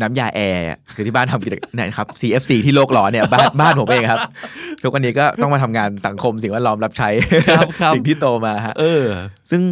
[0.00, 4.20] น้ำยาแอร์คือที่บ้านทำกิจเนะครับ CFC ที่โลกร้อนเนี่ยบ้านบ้านผมเองครับ
[4.82, 7.08] ทุกวันนี้ก็ต้องมาทำงานสังคมสิ่งแวดล้อมรับใช้
[7.58, 9.04] ครับครับสิ่งที่โตมาฮะเออ
[9.50, 9.62] ซึ่ง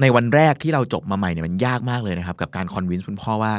[0.00, 3.52] ในวันแรกที่เราจบมาใหม่เนี่ยมันยากมากเลยนะครับ กับการคอนวินส์คุณพ่อว่า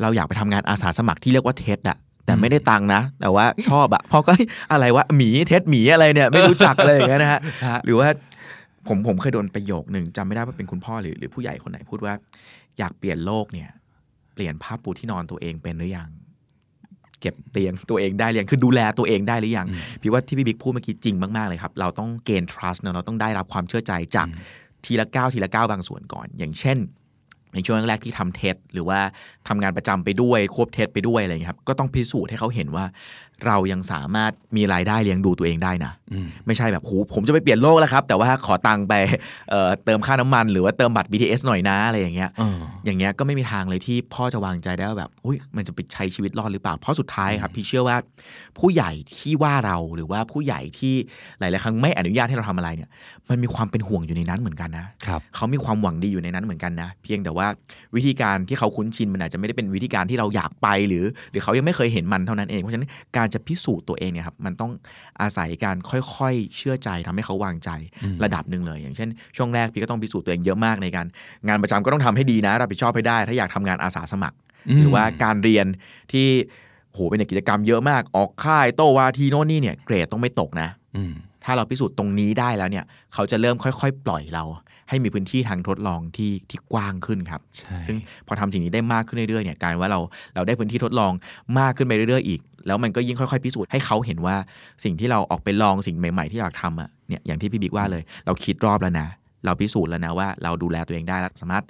[0.00, 4.32] เราอยากไปทำงานอาสาสมัครที่เรียกว่าเทสอะ แต่ไม่ได้ตังค์นะแต่ว่าชอบอะพ่อก็
[4.72, 8.08] อะไรวะหมีเทสหมีอะไรเนี่ยไม่รู้จักอะไรอย่างเงี้ยนะฮะฮะหรือว่า
[8.88, 12.14] ผมผมเคยโดนประโยคหนึ่งจำไม่ได้ว่าเป็นคุณพ่อหรือหรือผู้ใหญ่คนไหนพูดว่า
[12.78, 13.68] อยากเปลี่ยนโลกเนี่ย
[14.34, 16.08] เปลี่ยนผ้าปูที่นอนตัวเองเป็นหรือยัง
[17.20, 19.66] เก็บเตียงตัวเองได้หรือยังคือดูแลตัวเองได้หรือยัง
[20.00, 24.26] พี่ว่าที่พี่บิ๊กพูดเมื่อกี้จริงมากๆเลยครับ เราต้องเกณฑ์ trust เนอะเราต้องได้รับความเชื่อใจจาก
[24.84, 26.78] ทีละก้าวทีละก้าวบางส่วนก่อน อย่างเช่น
[27.54, 29.00] ในช่วงแรกที่ทำเทสหรือว่า
[29.48, 32.84] ทำงานประจำไปด้วยควบเทสไปด้วยอะไรอย่างเงี้ยครับก็ต้องพิสูจน์ให้เขาเห็นว่า
[33.46, 38.94] เรายังสามารถมีรายได้เลี้ยงดูตัวเองได้นะอืมไม่ใช่แบบโหผมจะไปเปลี่ยนโลกแล้วครับ แต่ว่าขอตังค์ไป
[39.50, 47.96] เอ่อเติมค่าน้ำมัน หรือว่าเติมบัตร BTS หน่อยนะอะไรอย่างเงี้ยเอออย่างเงี้ยก็ไม่มีทางเลยที่พ่อจะวางใจได้ว่าแบบอุ้ยมันจะไปใช้ชีวิตรอดหรือเปล่า เพราะสุดท้ายครับ พี่เชื่อว่า
[48.58, 50.94] ผู้ใหญ่ที่ว่าเราหรือว่าผู้ใหญ่ที่
[51.38, 52.88] หลาย ๆ ครั้งไม่อนุญาตให้เราทำอะไรเนี่ย
[53.28, 57.46] มันมีความเป็นห่วงอยู่ในนั้นเหมือนกันนะครับเขามีความหวังดีอยู่ในนั้นเหมือนกันนะเพียงแต่ว่า
[57.96, 64.70] วิธีการที่เขาคุ้นชินมันอาจจะไม่ได้เป็นวิธีการที่เราอยากไปหรือ หรือเขายังไม่เคยเห็นมันเท่านั้นเองเพราะฉะนั้นการจะพิสูจน์ตัวเองเนี่ยครับมันต้อง
[65.20, 67.70] อาศัยการค่อยๆ เชื่อใจทำให้เขาวางใจ
[68.24, 71.06] ระดับหนึ่งเลย อย่างเช่น ช่วงแรกพี่ก็ต้องพิสูจน์ตัวเองเยอะมากในการ
[71.46, 74.36] งานประจำก็ต้องทำให้ดีนะรับผิดชอบให้ได้ ถ้าอยากทำงานอาสาสมัคร
[74.68, 75.66] อืมหรือว่าการเรียน
[76.12, 76.26] ที่
[76.92, 81.12] โหเป็นเด็กกิจกรรมเยอะมากออกค่ายโตวาทีโน่นนี่เนี่ยเกรดต้องไม่ตกนะอืม
[81.44, 84.44] ถ้าเราพิสูจน์ตรงนี้ได้แล้วเนี่ย เขาจะเริ่มค่อยๆ ปล่อยเรา
[84.88, 90.00] ให้มีพื้นที่ทางทดลองที่ที่กว้างขึ้นครับใช่ซึ่งพอทำสิ่งนี้ได้มากขึ้นเรื่อยๆเนี่ยการว่าเรา
[90.34, 91.12] เราได้พื้นที่ทดลอง
[91.58, 94.36] มากขึ้นไปเรื่อยๆอีกแล้วมันก็ยิ่งค่อยๆ พิสูจน์ให้เขาเห็นว่า
[94.84, 99.08] สิ่งที่เราออกไปลองสิ่งใหม่ ๆ ที่อยากทำอะเนี่ยอย่างที่พี่บิ๊กว่าเลย เราคิดรอบแล้วนะ
[99.44, 101.64] เราพิสูจน์แล้วนะว่าเราดูแลตัวเองได้แล้วสามารถ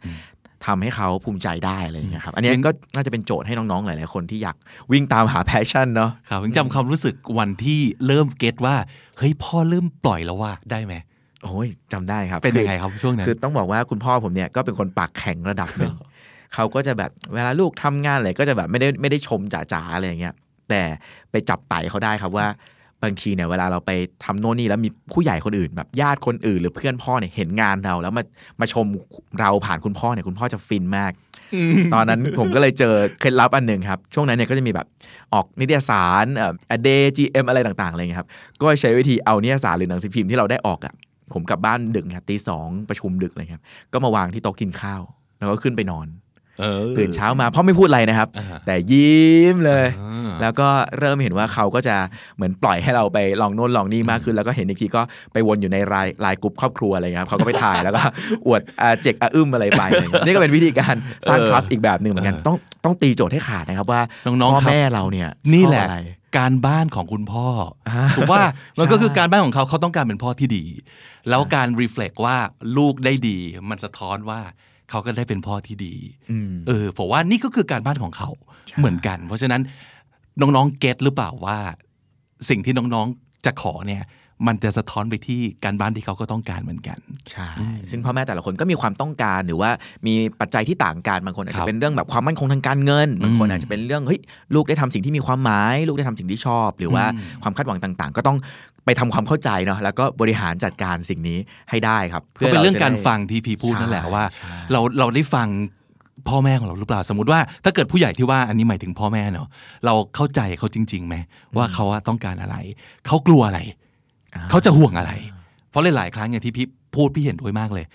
[0.67, 4.57] ทำให้เขาภูมิใจได้อะไรอย่างเงี้ยครับ อันนี้ก็น่าจะเป็นโจทย์ให้น้องๆ หลายๆ คนที่อยาก
[4.93, 8.77] วิ่งตามหาแพชชั่นเนาะครับยังจำความรู้สึกวันที่เริ่มเก็ตว่า
[9.19, 10.95] เฮ้ยพ่อเริ่มปล่อยแล้วว่าได้ไหม
[11.43, 15.95] โอ้ยจำได้ครับ เป็นยังไงอครับช่วงนั้นคือต้องบอกว่าคุณพ่อผมเนี่ยก็เป็นคนปากแข็งระดับหนึ่ง
[16.55, 19.41] เขาก็จะแบบเวลาลูกทำงานอะไรก็จะแบบไม่ได้ไม่ได้ชม
[19.73, 20.35] จ๋าๆอะไรอย่างเงี้ย
[20.71, 20.83] แต่
[21.31, 22.47] ไปจับไต่เขาได้ครับว่า
[23.03, 23.91] บางทีเนี่ยเวลาเราไป
[24.25, 28.23] ทำโน่นนี่แล้วมีผู้ใหญ่คนอื่น แบบญาติคนอื่น หรือเพื่อนพ่อเนี่ยเห็นงานเรา แล้วมา
[28.61, 28.87] มาชม
[29.41, 31.13] เราผ่านคุณพ่อเนี่ยคุณพ่อจะฟินมาก
[31.95, 34.87] ตอนนั้นผมก็เลยเจอเคล็ดลับอันหนึ่งครับ ช่วงนั้นเนี่ยก็จะมีแบบ
[35.33, 38.29] ออกนิตยสารเอ่อเดย์จีเอ็มอะไรต่างๆอะไรเงี้ยครับ
[38.63, 40.95] ก็ใช้วิธีเอานิตยสารหรือหนังสือพิมพ์ที่เราได้ออกอะ
[41.33, 45.03] ผมกลับบ้านดึกครับตีสองประชุมดึกเลยครับก็มาวางที่โต๊ะกินข้าว
[45.39, 46.28] แล้วก็ขึ้นไปนอนเออ
[46.99, 50.69] ตื่นเช้ามาพ่อไม่พูดอะไรนะครับอ่าแต่ยิ้มเลยอ่าแล้วก็
[50.99, 51.97] เริ่มเห็นว่าเขาก็จะ
[52.37, 58.03] เหมือนปล่อยให้เราไปลองโน่นลองนี่มากขึ้น แล้วก็เห็นอีกทีก็ไปวนอยู่ในรายรายกลุ่มครอบครัวอะไรเงี้ยครับเขาก็ไปถ่ายแล้วก็
[58.47, 60.95] อวดอาเจกอาอึ้มอะไรไปอะไรเงี้ยนี่ก็เป็นวิธีการ
[61.29, 65.99] สร้างเออ trust อีกแบบหนึ่งเหมือนกันเออต้องต้องตีโจทย์ให้ขาดนะครับว่าน้องๆพ่อครับแม่เราเนี่ยนี่แหละชอบอะไร
[66.39, 67.47] การบ้านของคุณพ่อ
[67.89, 68.43] อาถูกใว่า
[68.79, 70.65] มันก็ช่คือการบ้านของเขาเขาต้องการเป็นพ่อที่ดี
[71.29, 72.37] แล้วการรีเฟล็กว่า
[72.77, 73.39] ลูกได้ดี
[73.71, 74.41] มันสะท้อนว่า
[74.91, 75.95] เขาก็ได้เป็นพ่อที่ดี
[76.31, 78.31] อืมเออผมว่านี่ก็คือการบ้านของเขา
[78.69, 79.61] ใช่เหมือนกัน เพราะฉะนั้น
[80.41, 81.59] น้องๆเก็ตหรือเปล่าว่า
[82.49, 84.03] สิ่งที่น้องๆจะขอเนี่ย
[84.47, 86.99] มันจะสะท้อนไปที่การบ้านที่เขาก็ต้องการเหมือนกัน
[87.33, 87.51] ใช่
[87.91, 89.71] ซึ่งพ่อแม่แต่ละคนก็มีความต้องการหรือว่า
[90.07, 94.21] มีปัจจัยที่ต่างกันบางคนอาจครัจะบเป็นเรื่องแบบความมั่นคงทางการเงินบางคนอืมอาจจะเป็นเรื่องเฮ้ย
[94.55, 98.39] ลูกได้ทำสิ่งที่มีความหมาย ลูกได้ทำสิ่งที่ชอบ หรือว่าอืมความคาดหวังต่าง ๆ ก็ต้อง
[98.85, 101.39] ไปทำความเข้าใจเนาะแล้วก็บริหารจัดการสิ่งนี้
[101.71, 105.49] ให้ได้ครับก็เป็นเรื่องจะได้การฟังที่พีพูดนั่นแหละใช่ว่าใช่เราเราได้ฟัง
[106.29, 109.49] พ่อแม่ของเราหรือเปล่าสมมติว่าถ้าเกิดผู้ใหญ่ที่ว่าอันนี้หมายถึงพ่อแม่เนาะ
[109.85, 111.17] เราเข้าใจเขาจริงๆไหม
[111.57, 112.57] ว่าเขาอะต้องการอะไร
[113.07, 113.77] เขากลัวอะไรอ่า
[114.51, 115.13] เขาจะห่วงอะไร
[115.71, 117.87] เพราะหลายๆครั้งอย่างที่พี่พูดพี่เห็นด้วยมากเลย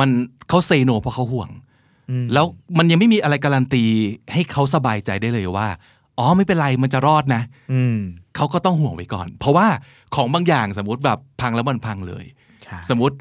[0.00, 0.08] มัน
[0.48, 1.48] เขาเซโนเพราะเขาห่วง
[2.10, 2.46] อืมแล้ว
[2.78, 3.84] มันยังไม่มีอะไรการันตี
[4.32, 5.68] ให้เขาสบายใจได้เลยว่า
[6.18, 7.96] อ๋อไม่เป็นไรมันจะรอดนะอืม
[8.36, 9.66] เขาก็ต้องห่วงไว้ก่อน เพราะว่า
[10.14, 12.24] ของบางอย่างสมมติแบบพังแล้วมันพังเลย
[12.64, 13.16] ใช่สมมติ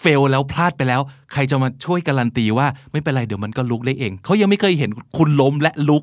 [0.00, 1.00] เฟลแล้วพลาดไปแล้ว
[1.32, 6.02] ใครจะมาช่วยการันตีว่าไม่เป็นไรเดี๋ยวมันก็ลุกได้เอง เขายังไม่เคยเห็นคุณล้มและลุก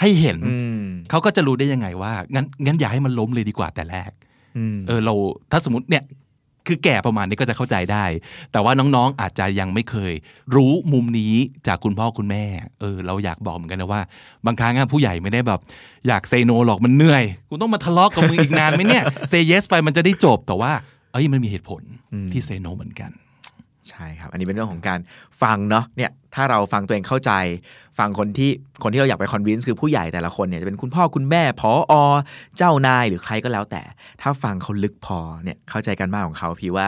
[0.00, 4.25] ให้เห็นอืมเขาก็จะรู้ได้ยังไงว่างั้นงั้นอย่าให้มันล้มเลยดีกว่าแต่แรกอืม
[4.88, 5.14] เออเรา
[5.50, 6.04] ถ้าสมมติเนี่ย
[6.66, 8.04] คือแก่ประมาณนี้ก็จะเข้าใจได้
[8.52, 10.12] แต่ว่าน้องๆ อาจจะยังไม่เคย
[10.54, 11.34] รู้มุมนี้
[11.66, 12.44] จากคุณพ่อคุณแม่
[12.80, 14.02] เออ เราอยากบอกเหมือนกันนะว่า
[14.46, 15.60] บางครั้งอะผู้ใหญ่ไม่ได้แบบ
[16.08, 20.72] อยากเซโนหรอกมันเหนื่อย กูต้องมาทะเลาะกับมึงอีกนานไหมเนี่ย เซเยสไปมันจะได้จบ แต่ว่า
[21.12, 21.82] เอ้ยมันมีเหตุผล
[22.32, 23.10] ที่เซโนเหมือนกัน
[23.88, 24.98] ใช่ครับ อันนี้เป็นเรื่องของการ
[25.42, 27.32] ฟังเนาะ เนี่ย ถ้าเราฟังตัวเองเข้าใจ
[27.98, 28.50] ฟังคนที่
[28.82, 31.94] คนที่เราอยากไปคอนวินส์คือผู้ใหญ่แต่ละคนเนี่ยจะเป็นคุณพ่อคุณแม่พออ
[32.56, 33.82] เจ้านายหรือใครก็แล้วแต่
[34.22, 36.86] ถ้าฟังเขาลึกพอเนี่ยเข้าใจกันมากของเขาพี่ว่า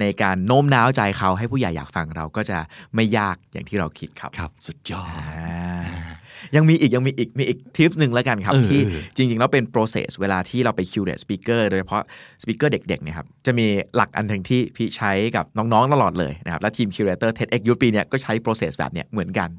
[0.00, 2.58] ในการโน้มน้าวใจเขาให้ผู้ใหญ่อยากฟังเราก็จะ
[2.94, 6.10] ไม่ยากอย่างที่เราคิดครับครับ สุดยอดอ่า
[6.56, 12.02] ยังมีอีกยังมีอีกมีอีกทิปหนึ่งแล้วกันครับเออที่เออจริงๆแล้วเป็น process เวลาที่เราไป curate speaker โดยเฉพาะ
[12.42, 19.50] speaker เด็กๆเนี่ยครับจะมีหลักอันหนึ่งที่พี่ใช้กับน้องๆตลอดเลยนะครับและทีม curator TEDx Youth ปีเนี่ยก็ใช้ process แบบเนี้ยเหมือนกัน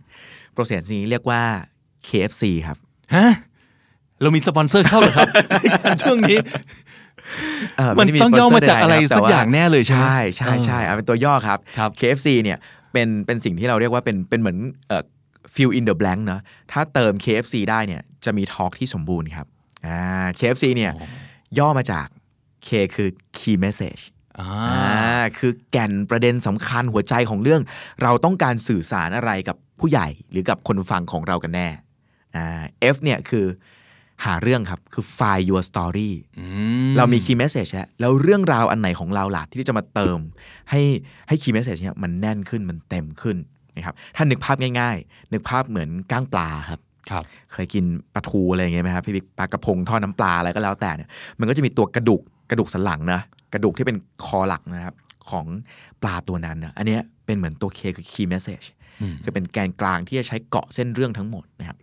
[0.56, 1.42] process นี้เรียกว่า
[2.08, 2.78] KFC ครับ
[3.16, 3.32] ฮะ
[4.22, 5.28] เรามีสปอนเซอร์เข้าเหรอครับ
[6.02, 6.38] ช่วงนี้
[7.78, 12.58] เออมันไได้ต้องย่อมาจากอะไร sponsor ใดๆนคบสักอย่างแน่เลยใช่ไหมใช่ใช่ใช่เอาเป็นตัวย่อครับครับ KFC เนี่ย
[12.94, 15.04] เป็นเป็นสิ่งที่เราเรียกว่าเป็นเป็นเหมือนเอ่อ
[15.54, 19.48] fill in the blank เนอะถ้าเติม KFC ได้เนี่ยจะมีทอล์กที่สมบูรณ์ครับ
[19.88, 20.00] อ่า
[20.40, 20.92] KFC เนี่ย
[21.60, 22.08] ย่อมาจาก
[22.68, 24.02] K คือ key message
[24.40, 27.62] อ่าอ่าคือแก่นประเด็นสำคัญหัวใจของเรื่อง
[28.04, 31.67] เราต้องการสื่อสารอะไรกับ ผู้ใหญ่หรือกับคนฟังของเรากันแน่
[32.36, 32.63] อ่า
[32.94, 33.46] F เนี่ยคือ
[34.26, 36.46] หาเรื่องครับ คือ find your story อื
[36.98, 40.20] เรามี key message แล้วแล้วเรื่องราวอันไหนของเราล่ะที่จะมาเติม
[40.70, 40.82] ให้
[41.28, 43.38] ให้ key message เนี่ยมันแน่นขึ้นมันเต็มขึ้น
[43.76, 46.80] นะครับถ้านึกภาพง่าย ๆ นึกภาพเหมือนก้างปลาครับ
[47.12, 53.22] ครับเคยกินปลาทูอะไรอย่างเงี้ยไหมครับพี่บิ๊กปลากระพงทอดน้ำปลาอะไรก็แล้วแต่เนี่ยมันก็จะมีตัวกระดูกกระดูกสันหลังนะ
[53.54, 54.96] กระดูกที่เป็นคอหลักนะครับ
[55.30, 55.46] ของ
[56.02, 58.81] ปลาตัวนั้นนะอันเนี้ยเป็นเหมือนตัว K คือ key message อืม
[59.24, 61.78] คือเป็นแกนกลางที่จะใช้เกาะส้นเรื่องทั้งหมดนะครับ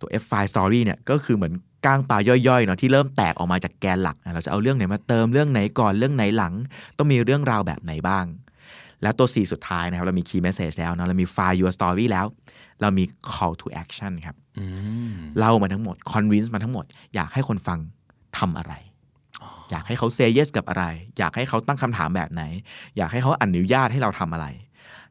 [0.00, 1.54] ตัว F5 story เนี่ยก็คือเหมือน
[1.86, 6.54] ก้างปลาย่อยๆเนาะที่เริ่มแตกออกมาจากแกนหลักนะเราจะเอาเรื่องไหนมาเติมเรื่องไหนก่อนเรื่องไหนหลัง
[6.98, 8.24] ต้องมีเรื่องราวแบบไหนบ้าง
[9.02, 12.26] แล้วตัว C สุดท้ายนะครับ เรามี key message แล้วเนาะเรามี file your story แล้ว
[12.80, 14.66] เรามี call to action ครับอื
[15.10, 17.78] มเล่ามาทั้งหมด convince มาทั้งหมด อยากให้คนฟัง
[18.38, 18.74] ทำอะไร
[19.70, 20.84] อยากให้เขาเซ y yes กับอะไร
[21.18, 22.42] อยากให้เขาตั้งคำถามแบบไหน
[22.96, 24.46] อยากให้เขาอนุญาตให้เราทำอะไร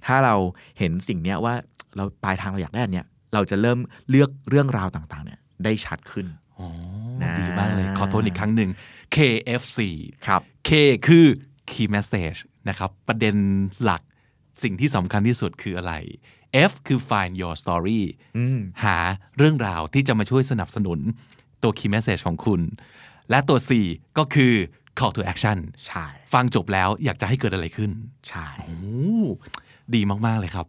[0.05, 0.35] ถ้าเรา
[0.79, 1.53] เห็นสิ่งเนี้ยว่า
[1.97, 3.79] เราปลายทางเราอยากได้อันเนี้ยเราจะเริ่ม
[4.09, 6.27] เลือกเรื่องราวต่างๆ เนี่ยได้ชัดขึ้น
[6.59, 6.67] อ๋อ
[7.23, 8.69] นะดีมากเลย ขอโทษอีกครั้งหนึ่ง
[9.15, 9.79] KFC
[10.27, 10.69] ครับ K
[11.07, 11.25] คือ
[11.69, 13.35] Key Message นะครับ ประเด็น
[13.83, 14.01] หลัก
[14.63, 15.93] สิ่งที่สำคัญที่สุดคืออะไร
[16.69, 18.01] F คือ Find Your Story
[18.37, 18.97] อืมหา
[19.37, 20.99] เรื่องราวที่จะมาช่วยสนับสนุน
[21.63, 22.61] ตัว Key Message ของคุณ
[23.29, 23.71] และตัว C
[24.17, 24.53] ก็คือ
[24.99, 25.57] Call to Action
[25.87, 27.91] ใช่ ฟังจบแล้วอยากจะให้เกิดอะไรขึ้น
[28.29, 28.77] ใช่โอ้
[29.95, 30.65] ดีมากๆเลยครับ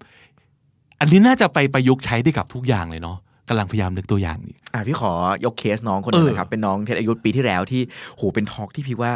[1.00, 5.12] อันนี้น่าจะไปประยุกต์ใช้ได้กับทุกอย่างเลยเนาะกำลังพยายามนึกตัวอย่างนี่อะพี่ขอ
[5.44, 7.82] ยกเคสน้องคนหนึงเออนะครับเป็นน้องเทศอายุปีที่แล้วที่
[8.16, 9.12] โหเป็น talk ที่พี่ว่า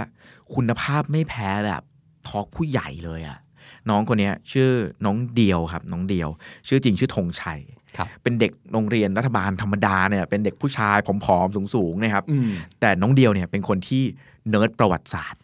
[0.55, 1.83] คุณภาพไม่แพ้แบบ
[2.29, 3.39] talk ผู้ใหญ่เลยอะ
[3.91, 4.71] น้องคนเนี้ยชื่อ
[5.05, 6.29] น้องเดียวครับ น้องเดียว
[6.69, 7.82] ชื่อจริงชื่อธงชัยครับ
[8.23, 12.51] เป็นเด็กโรงเรียนรัฐบาลธรรมดาเนี่ยเป็นเด็กผู้ชายผอมๆสูงๆนะครับอืม
[12.81, 14.03] แต่น้องเดียวเนี่ยเป็นคนที่
[14.49, 15.41] เนิร์ดประวัติศาสตร์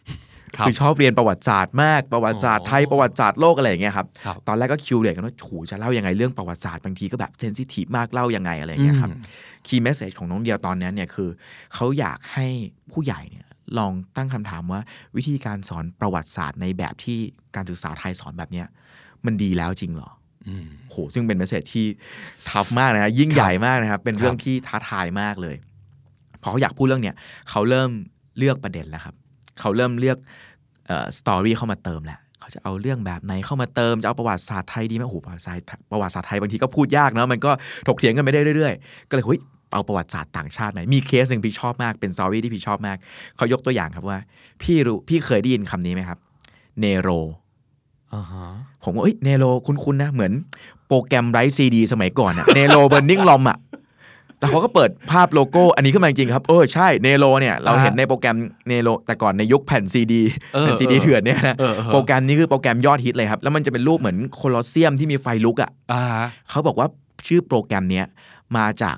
[0.57, 9.23] ครับคือชอบเรียนประวัติศาสตร์มากประวัติศาสตร์ไทยอ๋อประวัติศาสตร์โลกอะไรอย่างเงี้ยครับครับตอนแรกก็คุยเลยกันว่าถูจะเล่ายังไงเรื่องประวัติศาสตร์บางทีก็แบบ sensitive มากเล่ายังไงอะไรอย่างเงี้ยครับอืม
[9.67, 11.29] key message ของน้องเดียวตอนนั้นเนี่ยคือ
[11.75, 12.47] เขาอยากให้
[12.91, 14.81] ผู้ใหญ่เนี่ยลองตั้งคำถามว่า
[15.15, 17.19] วิธีการสอนประวัติศาสตร์ในแบบที่
[17.55, 18.67] การศึกษาไทยสอนแบบเนี้ย
[19.25, 20.18] มันดีแล้วจริงเหรออืม
[20.91, 21.85] โหซึ่งเป็น message ที่
[22.49, 25.55] tough มากนะฮะยิ่งใหญ่มากนะครับ เป็นครับเรื่องที่ท้าทายมากเลย
[26.41, 27.15] พอเขาอยากพูดเรื่องเนี้ย
[27.49, 27.89] เขาเริ่ม
[28.37, 29.15] เลือกประเด็นแล้วครับ
[29.59, 30.17] เขาเริ่มเลือก
[31.17, 37.51] story เข้ามาเติมแหละเขาจะเอาเรื่องแบบไหนเข้ามาเติม จะเอาประวัติศาสตร์ไทยดีไหมโอ้โหประวัติศาสตร์ประวัติศาสตร์ไทยบางทีก็พูดยากเนาะมันก็
[37.87, 39.41] ถกเถียงกันไม่ได้เรื่อยๆ ก็เลยเฮ้ย
[39.73, 42.97] เอาประวัติศาสตร์ต่างชาติไหมมีเคสหนึ่งพี่ชอบมากเป็น story ที่พี่ชอบมาก
[43.37, 44.19] เขายกตัวอย่างครับว่า
[44.63, 46.17] พี่รู้พี่เคยได้ยินคำนี้ไหมครับ
[46.79, 47.47] เนโรอ่าฮะ
[48.83, 50.33] ผมว่าเอ้ยเนโรคุ้นๆนะ เหมือน
[50.87, 53.57] โปรแกรม write ซีดีสมัยก่อนอะเนโรเบ r ร์นิ่งลอมอะ
[54.39, 60.21] แล้วเขาก็เปิดภาพโลโก้อันนี้ขึ้นมาจริงๆครับ เออใช่เนโรเนี่ย เราเห็นในโปรแกรมเนโรแต่ก่อนในยุคแผ่นซีดี
[60.53, 66.03] เออแผ่นซีดีเออเถื่อนเนี่ยนะเออเออโปรแกรมนี้คือโปรแกรมยอดฮิตเลยครับ แล้วมันจะเป็นรูปเหมือนโคลอสเซียมที่มีไฟลุกอะอ่า
[66.49, 66.87] เขาบอกว่า
[67.27, 68.05] ชื่อโปรแกรมเนี้ย
[68.57, 68.97] มาจาก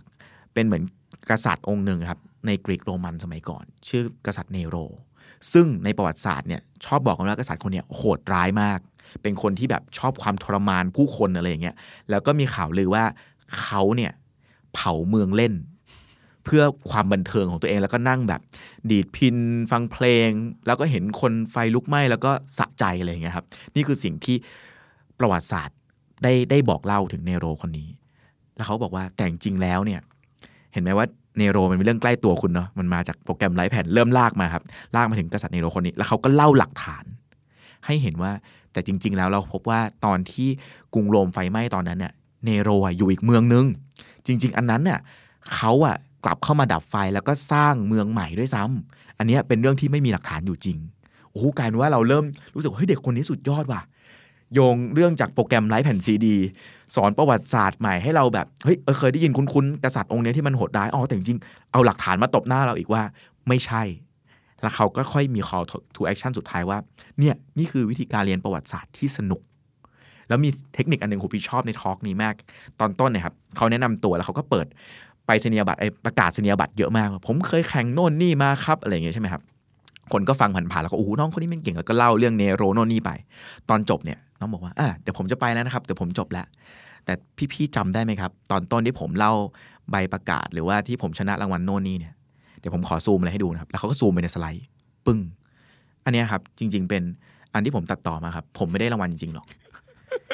[0.54, 0.84] เป็นเหมือน
[1.30, 4.76] กษัตริย์องค์หนึ่งครับ ในกรีกโรมันสมัยก่อน ชื่อกษัตริย์เนโร
[5.54, 8.80] ซึ่งในประวัติศาสตร์เนี่ยชอบบอกกันว่ากษัตริย์คนเนี้ยโหดร้ายมาก
[9.22, 11.76] เป็นคนที่แบบชอบความทรมานผู้คนอะไรอย่างเงี้ย
[12.10, 13.04] แล้วก็มีข่าวลือว่า
[13.60, 14.12] เขาเนี่ย
[14.74, 15.54] เผาเมืองเล่น
[16.46, 18.42] เพื่อความบันเทิงของตัวเองแล้วก็นั่งแบบ
[18.90, 19.38] ดีดพิน
[19.72, 20.30] ฟังเพลง
[20.68, 23.46] แล้วก็เห็นคนไฟลุกไหม้แล้วก็สะใจอะไรอย่างเงี้ยครับ
[23.76, 24.36] นี่คือสิ่งที่
[25.20, 25.78] ประวัติศาสตร์
[26.24, 27.88] ได้ได้บอกเล่าถึงเนโรคนนี้
[28.56, 30.02] แล้วเขาบอกว่าแต่จริงแล้วเนี่ย
[30.74, 34.64] เห็นไหมว่าเนโรมันเป็นเรื่องใกล้ตัวคุณเนาะมันมาจากโปรแกรมไร้แผ่นเริ่มลากมาครับ
[34.96, 37.06] ลากมาถึงกษัตริย์เนโรคนนี้ แล้วเขาก็เล่าหลักฐาน
[37.86, 38.32] ให้เห็นว่า
[38.72, 40.50] แต่จริง ๆ แล้วเราพบว่าตอนที่
[40.94, 42.14] กรุงโรมไฟไหม้ตอนนั้นเนี่ย
[42.46, 43.66] เนโรอะอยู่อีกเมืองนึง
[44.26, 45.00] จริง ๆ อันนั้นน่ะ
[45.54, 50.78] เขาอะกลับเข้ามาดับไฟแล้วก็สร้างเมืองใหม่ด้วยซ้ำอันนี้เป็นเรื่องที่ไม่มีหลักฐานอยู่จริง
[51.32, 53.82] โอ้โหกลายเป็นว่าเราเริ่มรู้สึกว่าเฮ้ยเด็กคนนี้สุดยอดว่ะ
[54.54, 56.36] โยงเรื่องจากโปรแกรมไร้แผ่นซีดี
[56.96, 63.02] สอนประวัติศาสตร์ใหม่ให้เราแบบเฮ้ยเเคยได้ยินคุ้นๆกษัตริย์องค์เนี้ยที่มันโหดร้ายอ๋อแต่จริงๆเอาหลักฐานมาตบหน้าเราอีกว่า
[63.48, 63.82] ไม่ใช่
[64.62, 66.78] แล้วเขาก็ค่อยมี call to- action สุดท้ายว่า
[67.20, 69.42] เนี่ยนี่คือวิธีการเรียนประวัติศาสตร์ที่สนุก
[70.28, 72.36] แล้วมีเทคนิคอันหนึ่งผมพี่ชอบในทอล์กนี้มาก
[72.80, 74.68] ตอนต้นเนี่ยครับเขาแนะนำตัวแล้วเขาก็เปิด
[75.28, 79.42] ไปสนียบัตรไอประกาศนียบัตรเยอะมาก ผมเคยแข่งโน่นนี่มาครับอะไรอย่างเงี้ยใช่ไหมครับ
[80.12, 83.12] คนก็ฟังผ่านๆแล้วก็โอ้โหน้องคนนี้มันเก่งแล้วก็เล่าเรื่องเนโรโน่นนี่ไป
[83.70, 86.46] ตอนจบเนี่ยน้องบอกว่าอะเดี๋ยวผมจะไปแล้วนะครับเดี๋ยวผมจบแล้ว
[87.06, 87.14] แต่
[87.54, 89.34] พี่ๆจำได้ไหมครับ ตอนต้นที่ผมเล่า
[89.92, 92.14] ใบประกาศหรือว่าที่ผมชนะรางวัลโน่นนี่เนี่ย
[92.62, 94.66] เดี๋ยวผมขอซูมอะไรให้ดูนะครับ แล้วเขาก็ซูมไปในสไลด์
[95.06, 95.20] ปึ้ง
[96.06, 97.04] อันเนี้ยครับ จริง ๆ เป็น
[97.54, 99.48] อันที่ผมตัดต่อมาครับ ผมไม่ได้รางวัลจริงๆหรอก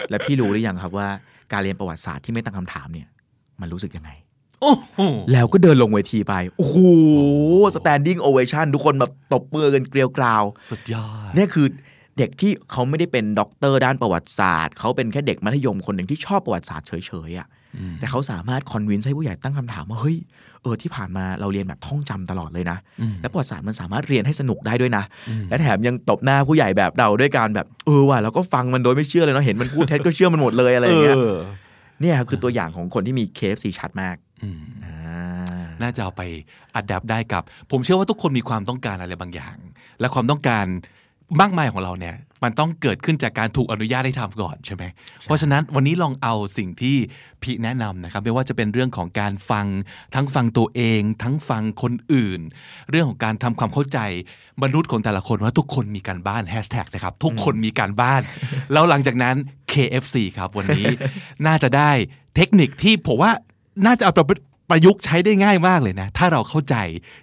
[0.09, 1.07] และพี่รู้หรือยังครับว่า
[1.51, 3.07] การเรียนประวัติศาสตร์ที่ไม่ตั้งคำถามเนี่ย
[3.61, 4.11] มันรู้สึกยังไง
[4.61, 4.99] โอ้โห
[5.31, 6.77] แล้วก็เดินลงเวทีไป โอ้โห
[7.75, 11.67] standing ovation ทุกคนแบบตบมือกันเกรียวกราว สุดยอดเนี่ยคือ
[12.17, 17.55] เด็กที่เขาไม่ได้เป็นด็อกเตอร์ด้านประวัติศาสตร์ เขาเป็นแค่เด็กมัธยมคนหนึ่งที่ชอบประวัติศาสตร์เฉยๆอะ่ะอืม
[17.99, 20.17] แต่เขาสามารถ convince ให้ผู้ใหญ่ตั้งคำถามว่าเฮ้ย
[20.61, 31.35] เออที่ผ่านมาเราเรียนแบบท่องจำตลอดเลยนะอืมและประวัติศาสตร์มันสามารถเรียนให้สนุกได้ด้วยนะอืมและแถมยังตบหน้าผู้ใหญ่แบบเราด้วยการแบบเออว่ะเราก็ฟังมันโดยไม่เชื่อเลยเนาะเห็นมันพูดเท็จก็เชื่อมันหมดเลยอะไรอย่างเงี้ยเออ
[32.01, 34.95] เนี่ยครับคือตัวอย่างของคนที่มี KFC ชัดมากอืมอ่า
[35.81, 36.21] น่าจะเอาไป
[36.75, 39.55] อัดแอปได้กับ ผมเชื่อว่าทุกคนมีความต้องการอะไรบางอย่าง
[39.99, 40.65] และความต้องการ
[41.41, 44.83] มากมายของเราเนี่ยมันต้องเกิดขึ้นจากการถูกอนุญาตให้ทำก่อนใช่ไหม
[45.23, 46.97] เพราะฉะนั้นวันนี้ลองเอาสิ่งที่
[47.41, 49.65] พี่แนะนำนะครับไม่ว่าจะเป็นเรื่องของการฟัง
[50.15, 52.41] ทั้งฟังตัวเอง ทั้งฟังคนอื่น
[52.89, 53.99] เรื่องของการทำความเข้าใจ
[54.63, 58.21] มนุษย์ของแต่ละคนว่าทุกคนมีการบ้านแฮชแท็กนะครับทุกคนมีการบ้าน
[58.73, 59.35] แล้วหลังจากนั้น
[59.71, 60.87] KFC ครับวันนี้
[61.47, 61.91] น่าจะได้
[62.35, 63.31] เทคนิคที่ผมว่า
[63.85, 66.75] น่าจะเอาไประยุกต์ใช้ได้ง่ายมากเลยนะ ถ้าเราเข้าใจ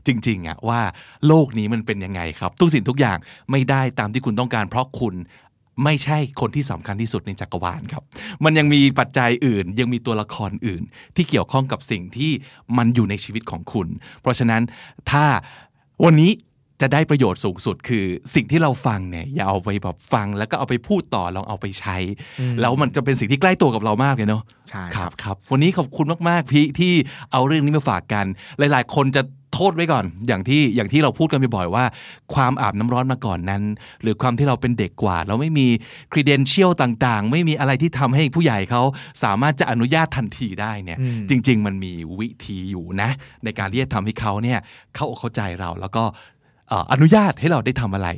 [0.06, 0.80] จริงๆอะว่า
[1.26, 3.18] โลกนี้มันเป็นยังไงครับ ทุกสิ่งทุกอย่าง
[3.50, 5.14] ไม่ได้ตามที่คุณต้องการ เพราะคุณ
[5.84, 8.02] ไม่ใช่คนที่สำคัญที่สุดในจักรวาลครับ
[8.44, 10.82] มันยังมีปัจจัยอื่น ยังมีตัวละครอื่น
[11.16, 12.32] ที่เกี่ยวข้องกับสิ่งที่
[12.76, 13.88] มันอยู่ในชีวิตของคุณ
[14.20, 14.62] เพราะฉะนั้น
[15.10, 15.24] ถ้า
[16.04, 16.30] วันนี้
[16.80, 21.96] จะได้ประโยชน์สูงสุดคือสิ่งที่เราฟังเนี่ยอย่าเอาไปแบบฟังแล้วก็เอาไปพูดต่อลองเอาไปใช้
[22.60, 26.92] แล้วมันจะเป็นสิ่งที่ใกล้ตัวกับเรามากเลยเนาะใช่คครัรับบครับวันนี้ขอบคุณมากๆพี่ที่
[27.32, 28.26] เอาเรื่องนี้มาฝากกัน
[28.58, 29.22] หลายๆ คนจะ
[29.58, 31.84] โทษไว้ก่อนอย่างที่อย่างที่เราพูดกันบ่อยๆว่า
[32.34, 33.62] ความอาบน้ำร้อนมาก่อนนั้น
[34.02, 35.66] หรือความที่เราเป็นเด็กกว่า เราไม่มี
[36.12, 38.82] credential ต่างๆ ไม่มีอะไรที่ทำให้ผู้ใหญ่เขา
[39.22, 43.10] สามารถจะอนุญาตทันทีได้เนี่ยอืมจริง ๆ มันมีวิธีอยู่นะ
[43.44, 44.58] ในการที่จะทำให้เขาเนี่ย
[44.94, 48.08] เข้าอกเข้าใจเราแล้วก็เอ่ออนุญาตให้เราได้ทำอะไร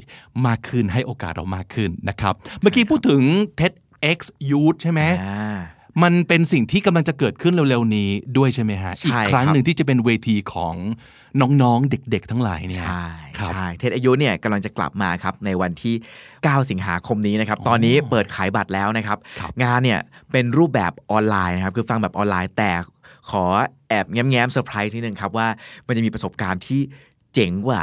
[0.46, 3.22] มากขึ้นให้โอกาสเรามากขึ้นนะครับ เมื่อกี้พูดถึง
[3.60, 4.18] TEDx
[4.50, 5.56] Youth ใช่ไหมอ่า
[6.02, 10.74] มันเป็นสิ่งที่กำลังจะเกิดขึ้นเร็วๆนี้ด้วยใช่ไหมฮะใช่อีกครั้งครับหนึ่งที่จะเป็นเวทีของ
[11.62, 13.06] น้องๆ เด็กๆ ทั้งหลายเนี่ยใช่
[13.38, 15.94] ครับใช่เทศอายุเนี่ยกำลังจะกลับมาครับในวันที่
[16.32, 20.00] 9 สิงหาคมนี้นะครับ ตอนนี้เปิดขายบัตรแล้วนะครับครับ งานเนี่ย
[20.32, 22.70] เป็นรูปแบบออนไลน์นะครับ คือฟังแบบออนไลน์แต่
[23.30, 23.44] ขอ
[23.88, 25.48] แอบแง้มๆเซอร์ไพรส์นิดนึงครับว่า
[25.86, 26.80] มันจะมีประสบการณ์ที่
[27.34, 27.82] เจ๋งกว่า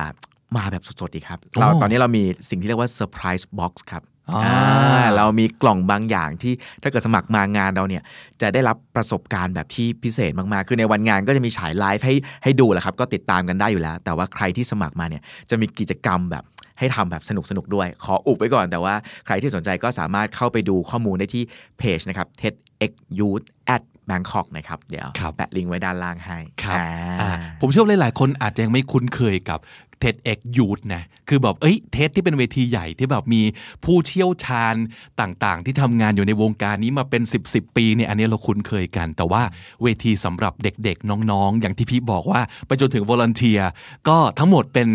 [0.58, 8.04] มาแบบสดๆอีกครับเราตอนนี้เรามีสิ่งที่เรียกว่า surprise box ครับอ่าอ่าเรามีกล่องบางอย่างที่ถ้าเกิดสมัครมางานเราเนี่ย
[8.42, 16.44] จะได้รับประสบการณ์แบบที่พิเศษมากๆ คือในวันงานก็จะมีฉายไลฟ์ให้ให้ดูแหละครับ ก็ติดตามกันได้อยู่แล้ว แต่ว่าใครที่สมัครมาเนี่ยจะมีกิจกรรมแบบ
[16.80, 21.44] ให้ทำแบบสนุกๆด้วย ขออุบไว้ก่อน แต่ว่าใครที่สนใจก็สามารถเข้าไปดูข้อมูลได้ที่
[21.78, 26.88] เพจนะครับ TEDx Youth at Bangkok นะครับ เดี๋ยวครับแปะลิงก์ไว้ด้านล่างให้ ครับอ่า
[27.22, 29.60] อ่าผมเชื่อว่าหลาย ๆ คนอาจจะยังไม่คุ้นเคยกับ
[30.04, 33.42] TEDx Youth นะคือแบบเอ้ยเทสที่เป็นเวทีใหญ่ที่แบบมี
[33.86, 34.76] ผู้เชี่ยวชาญ
[35.22, 39.44] ต่างๆ ที่ทำงานอยู่ในวงการนี้มาเป็น 10บสปีเนี่ยอันนี้เราคุ้นเคยกัน แต่ว่า
[39.84, 43.60] เวทีสำหรับเด็กๆ น้องๆ อย่างที่พี่บอกว่า ไปจนถึงวอล u n เทีย
[44.08, 44.88] ก็ทั้งหมดเป็น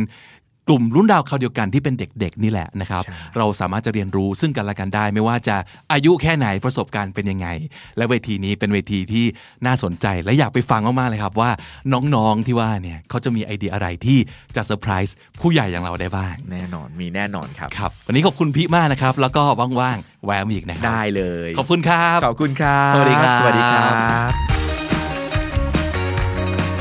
[0.68, 3.02] กลุ่มรุ่นราวคราวเดียวกันที่เป็นเด็กๆนี่แหละนะครับ
[3.37, 5.57] เราสามารถจะเรียนรู้ซึ่งกันและกันได้ ไม่ว่าจะ
[5.92, 7.48] อายุแค่ไหนประสบการณ์เป็นยังไง
[7.96, 9.24] และเวทีนี้เป็นเวทีที่
[9.66, 11.50] น่าสนใจและอยากไปฟังมากๆเลยครับว่า
[11.92, 14.18] น้องๆที่ว่าเนี่ยเขาจะมีไอเดียอะไรที่
[14.57, 19.42] จะเซอร์ไพรส์ผู้ใหญ่อย่างเราได้บ้างแน่นอนมีแน่นอนครับครับวันนี้ขอบคุณพี่มากนะครับ แล้วก็
[19.81, 23.87] ว่างๆแวะมาอีกนะครับได้เลย ขอบคุณครับขอบคุณครับ สวัสดีครับสวัสดีครั
[24.31, 24.58] บ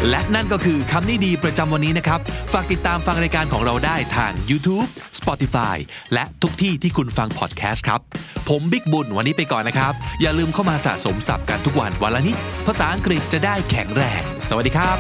[0.10, 2.20] และนั่นก็คือคำนี้ดีประจำวันนี้นะครับ
[2.54, 4.88] ฝากติดตามฟังรายการของเราได้ทาง YouTube
[5.20, 5.78] Spotify
[6.14, 8.00] และทุกที่ที่คุณฟังพอดแคสต์ครับ
[8.50, 12.36] ผมบิ๊กบุญวันนี้ไปก่อนนะครับ อย่าลืมเข้ามาสะสมศัพท์กันทุกวันวันละนิด
[12.68, 14.98] ภาษาอังกฤษจะได้แข็งแรง สวัสดีครับ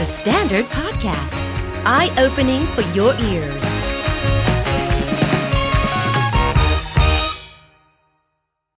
[0.00, 1.42] The Standard Podcast,
[1.96, 3.83] eye opening for your ears.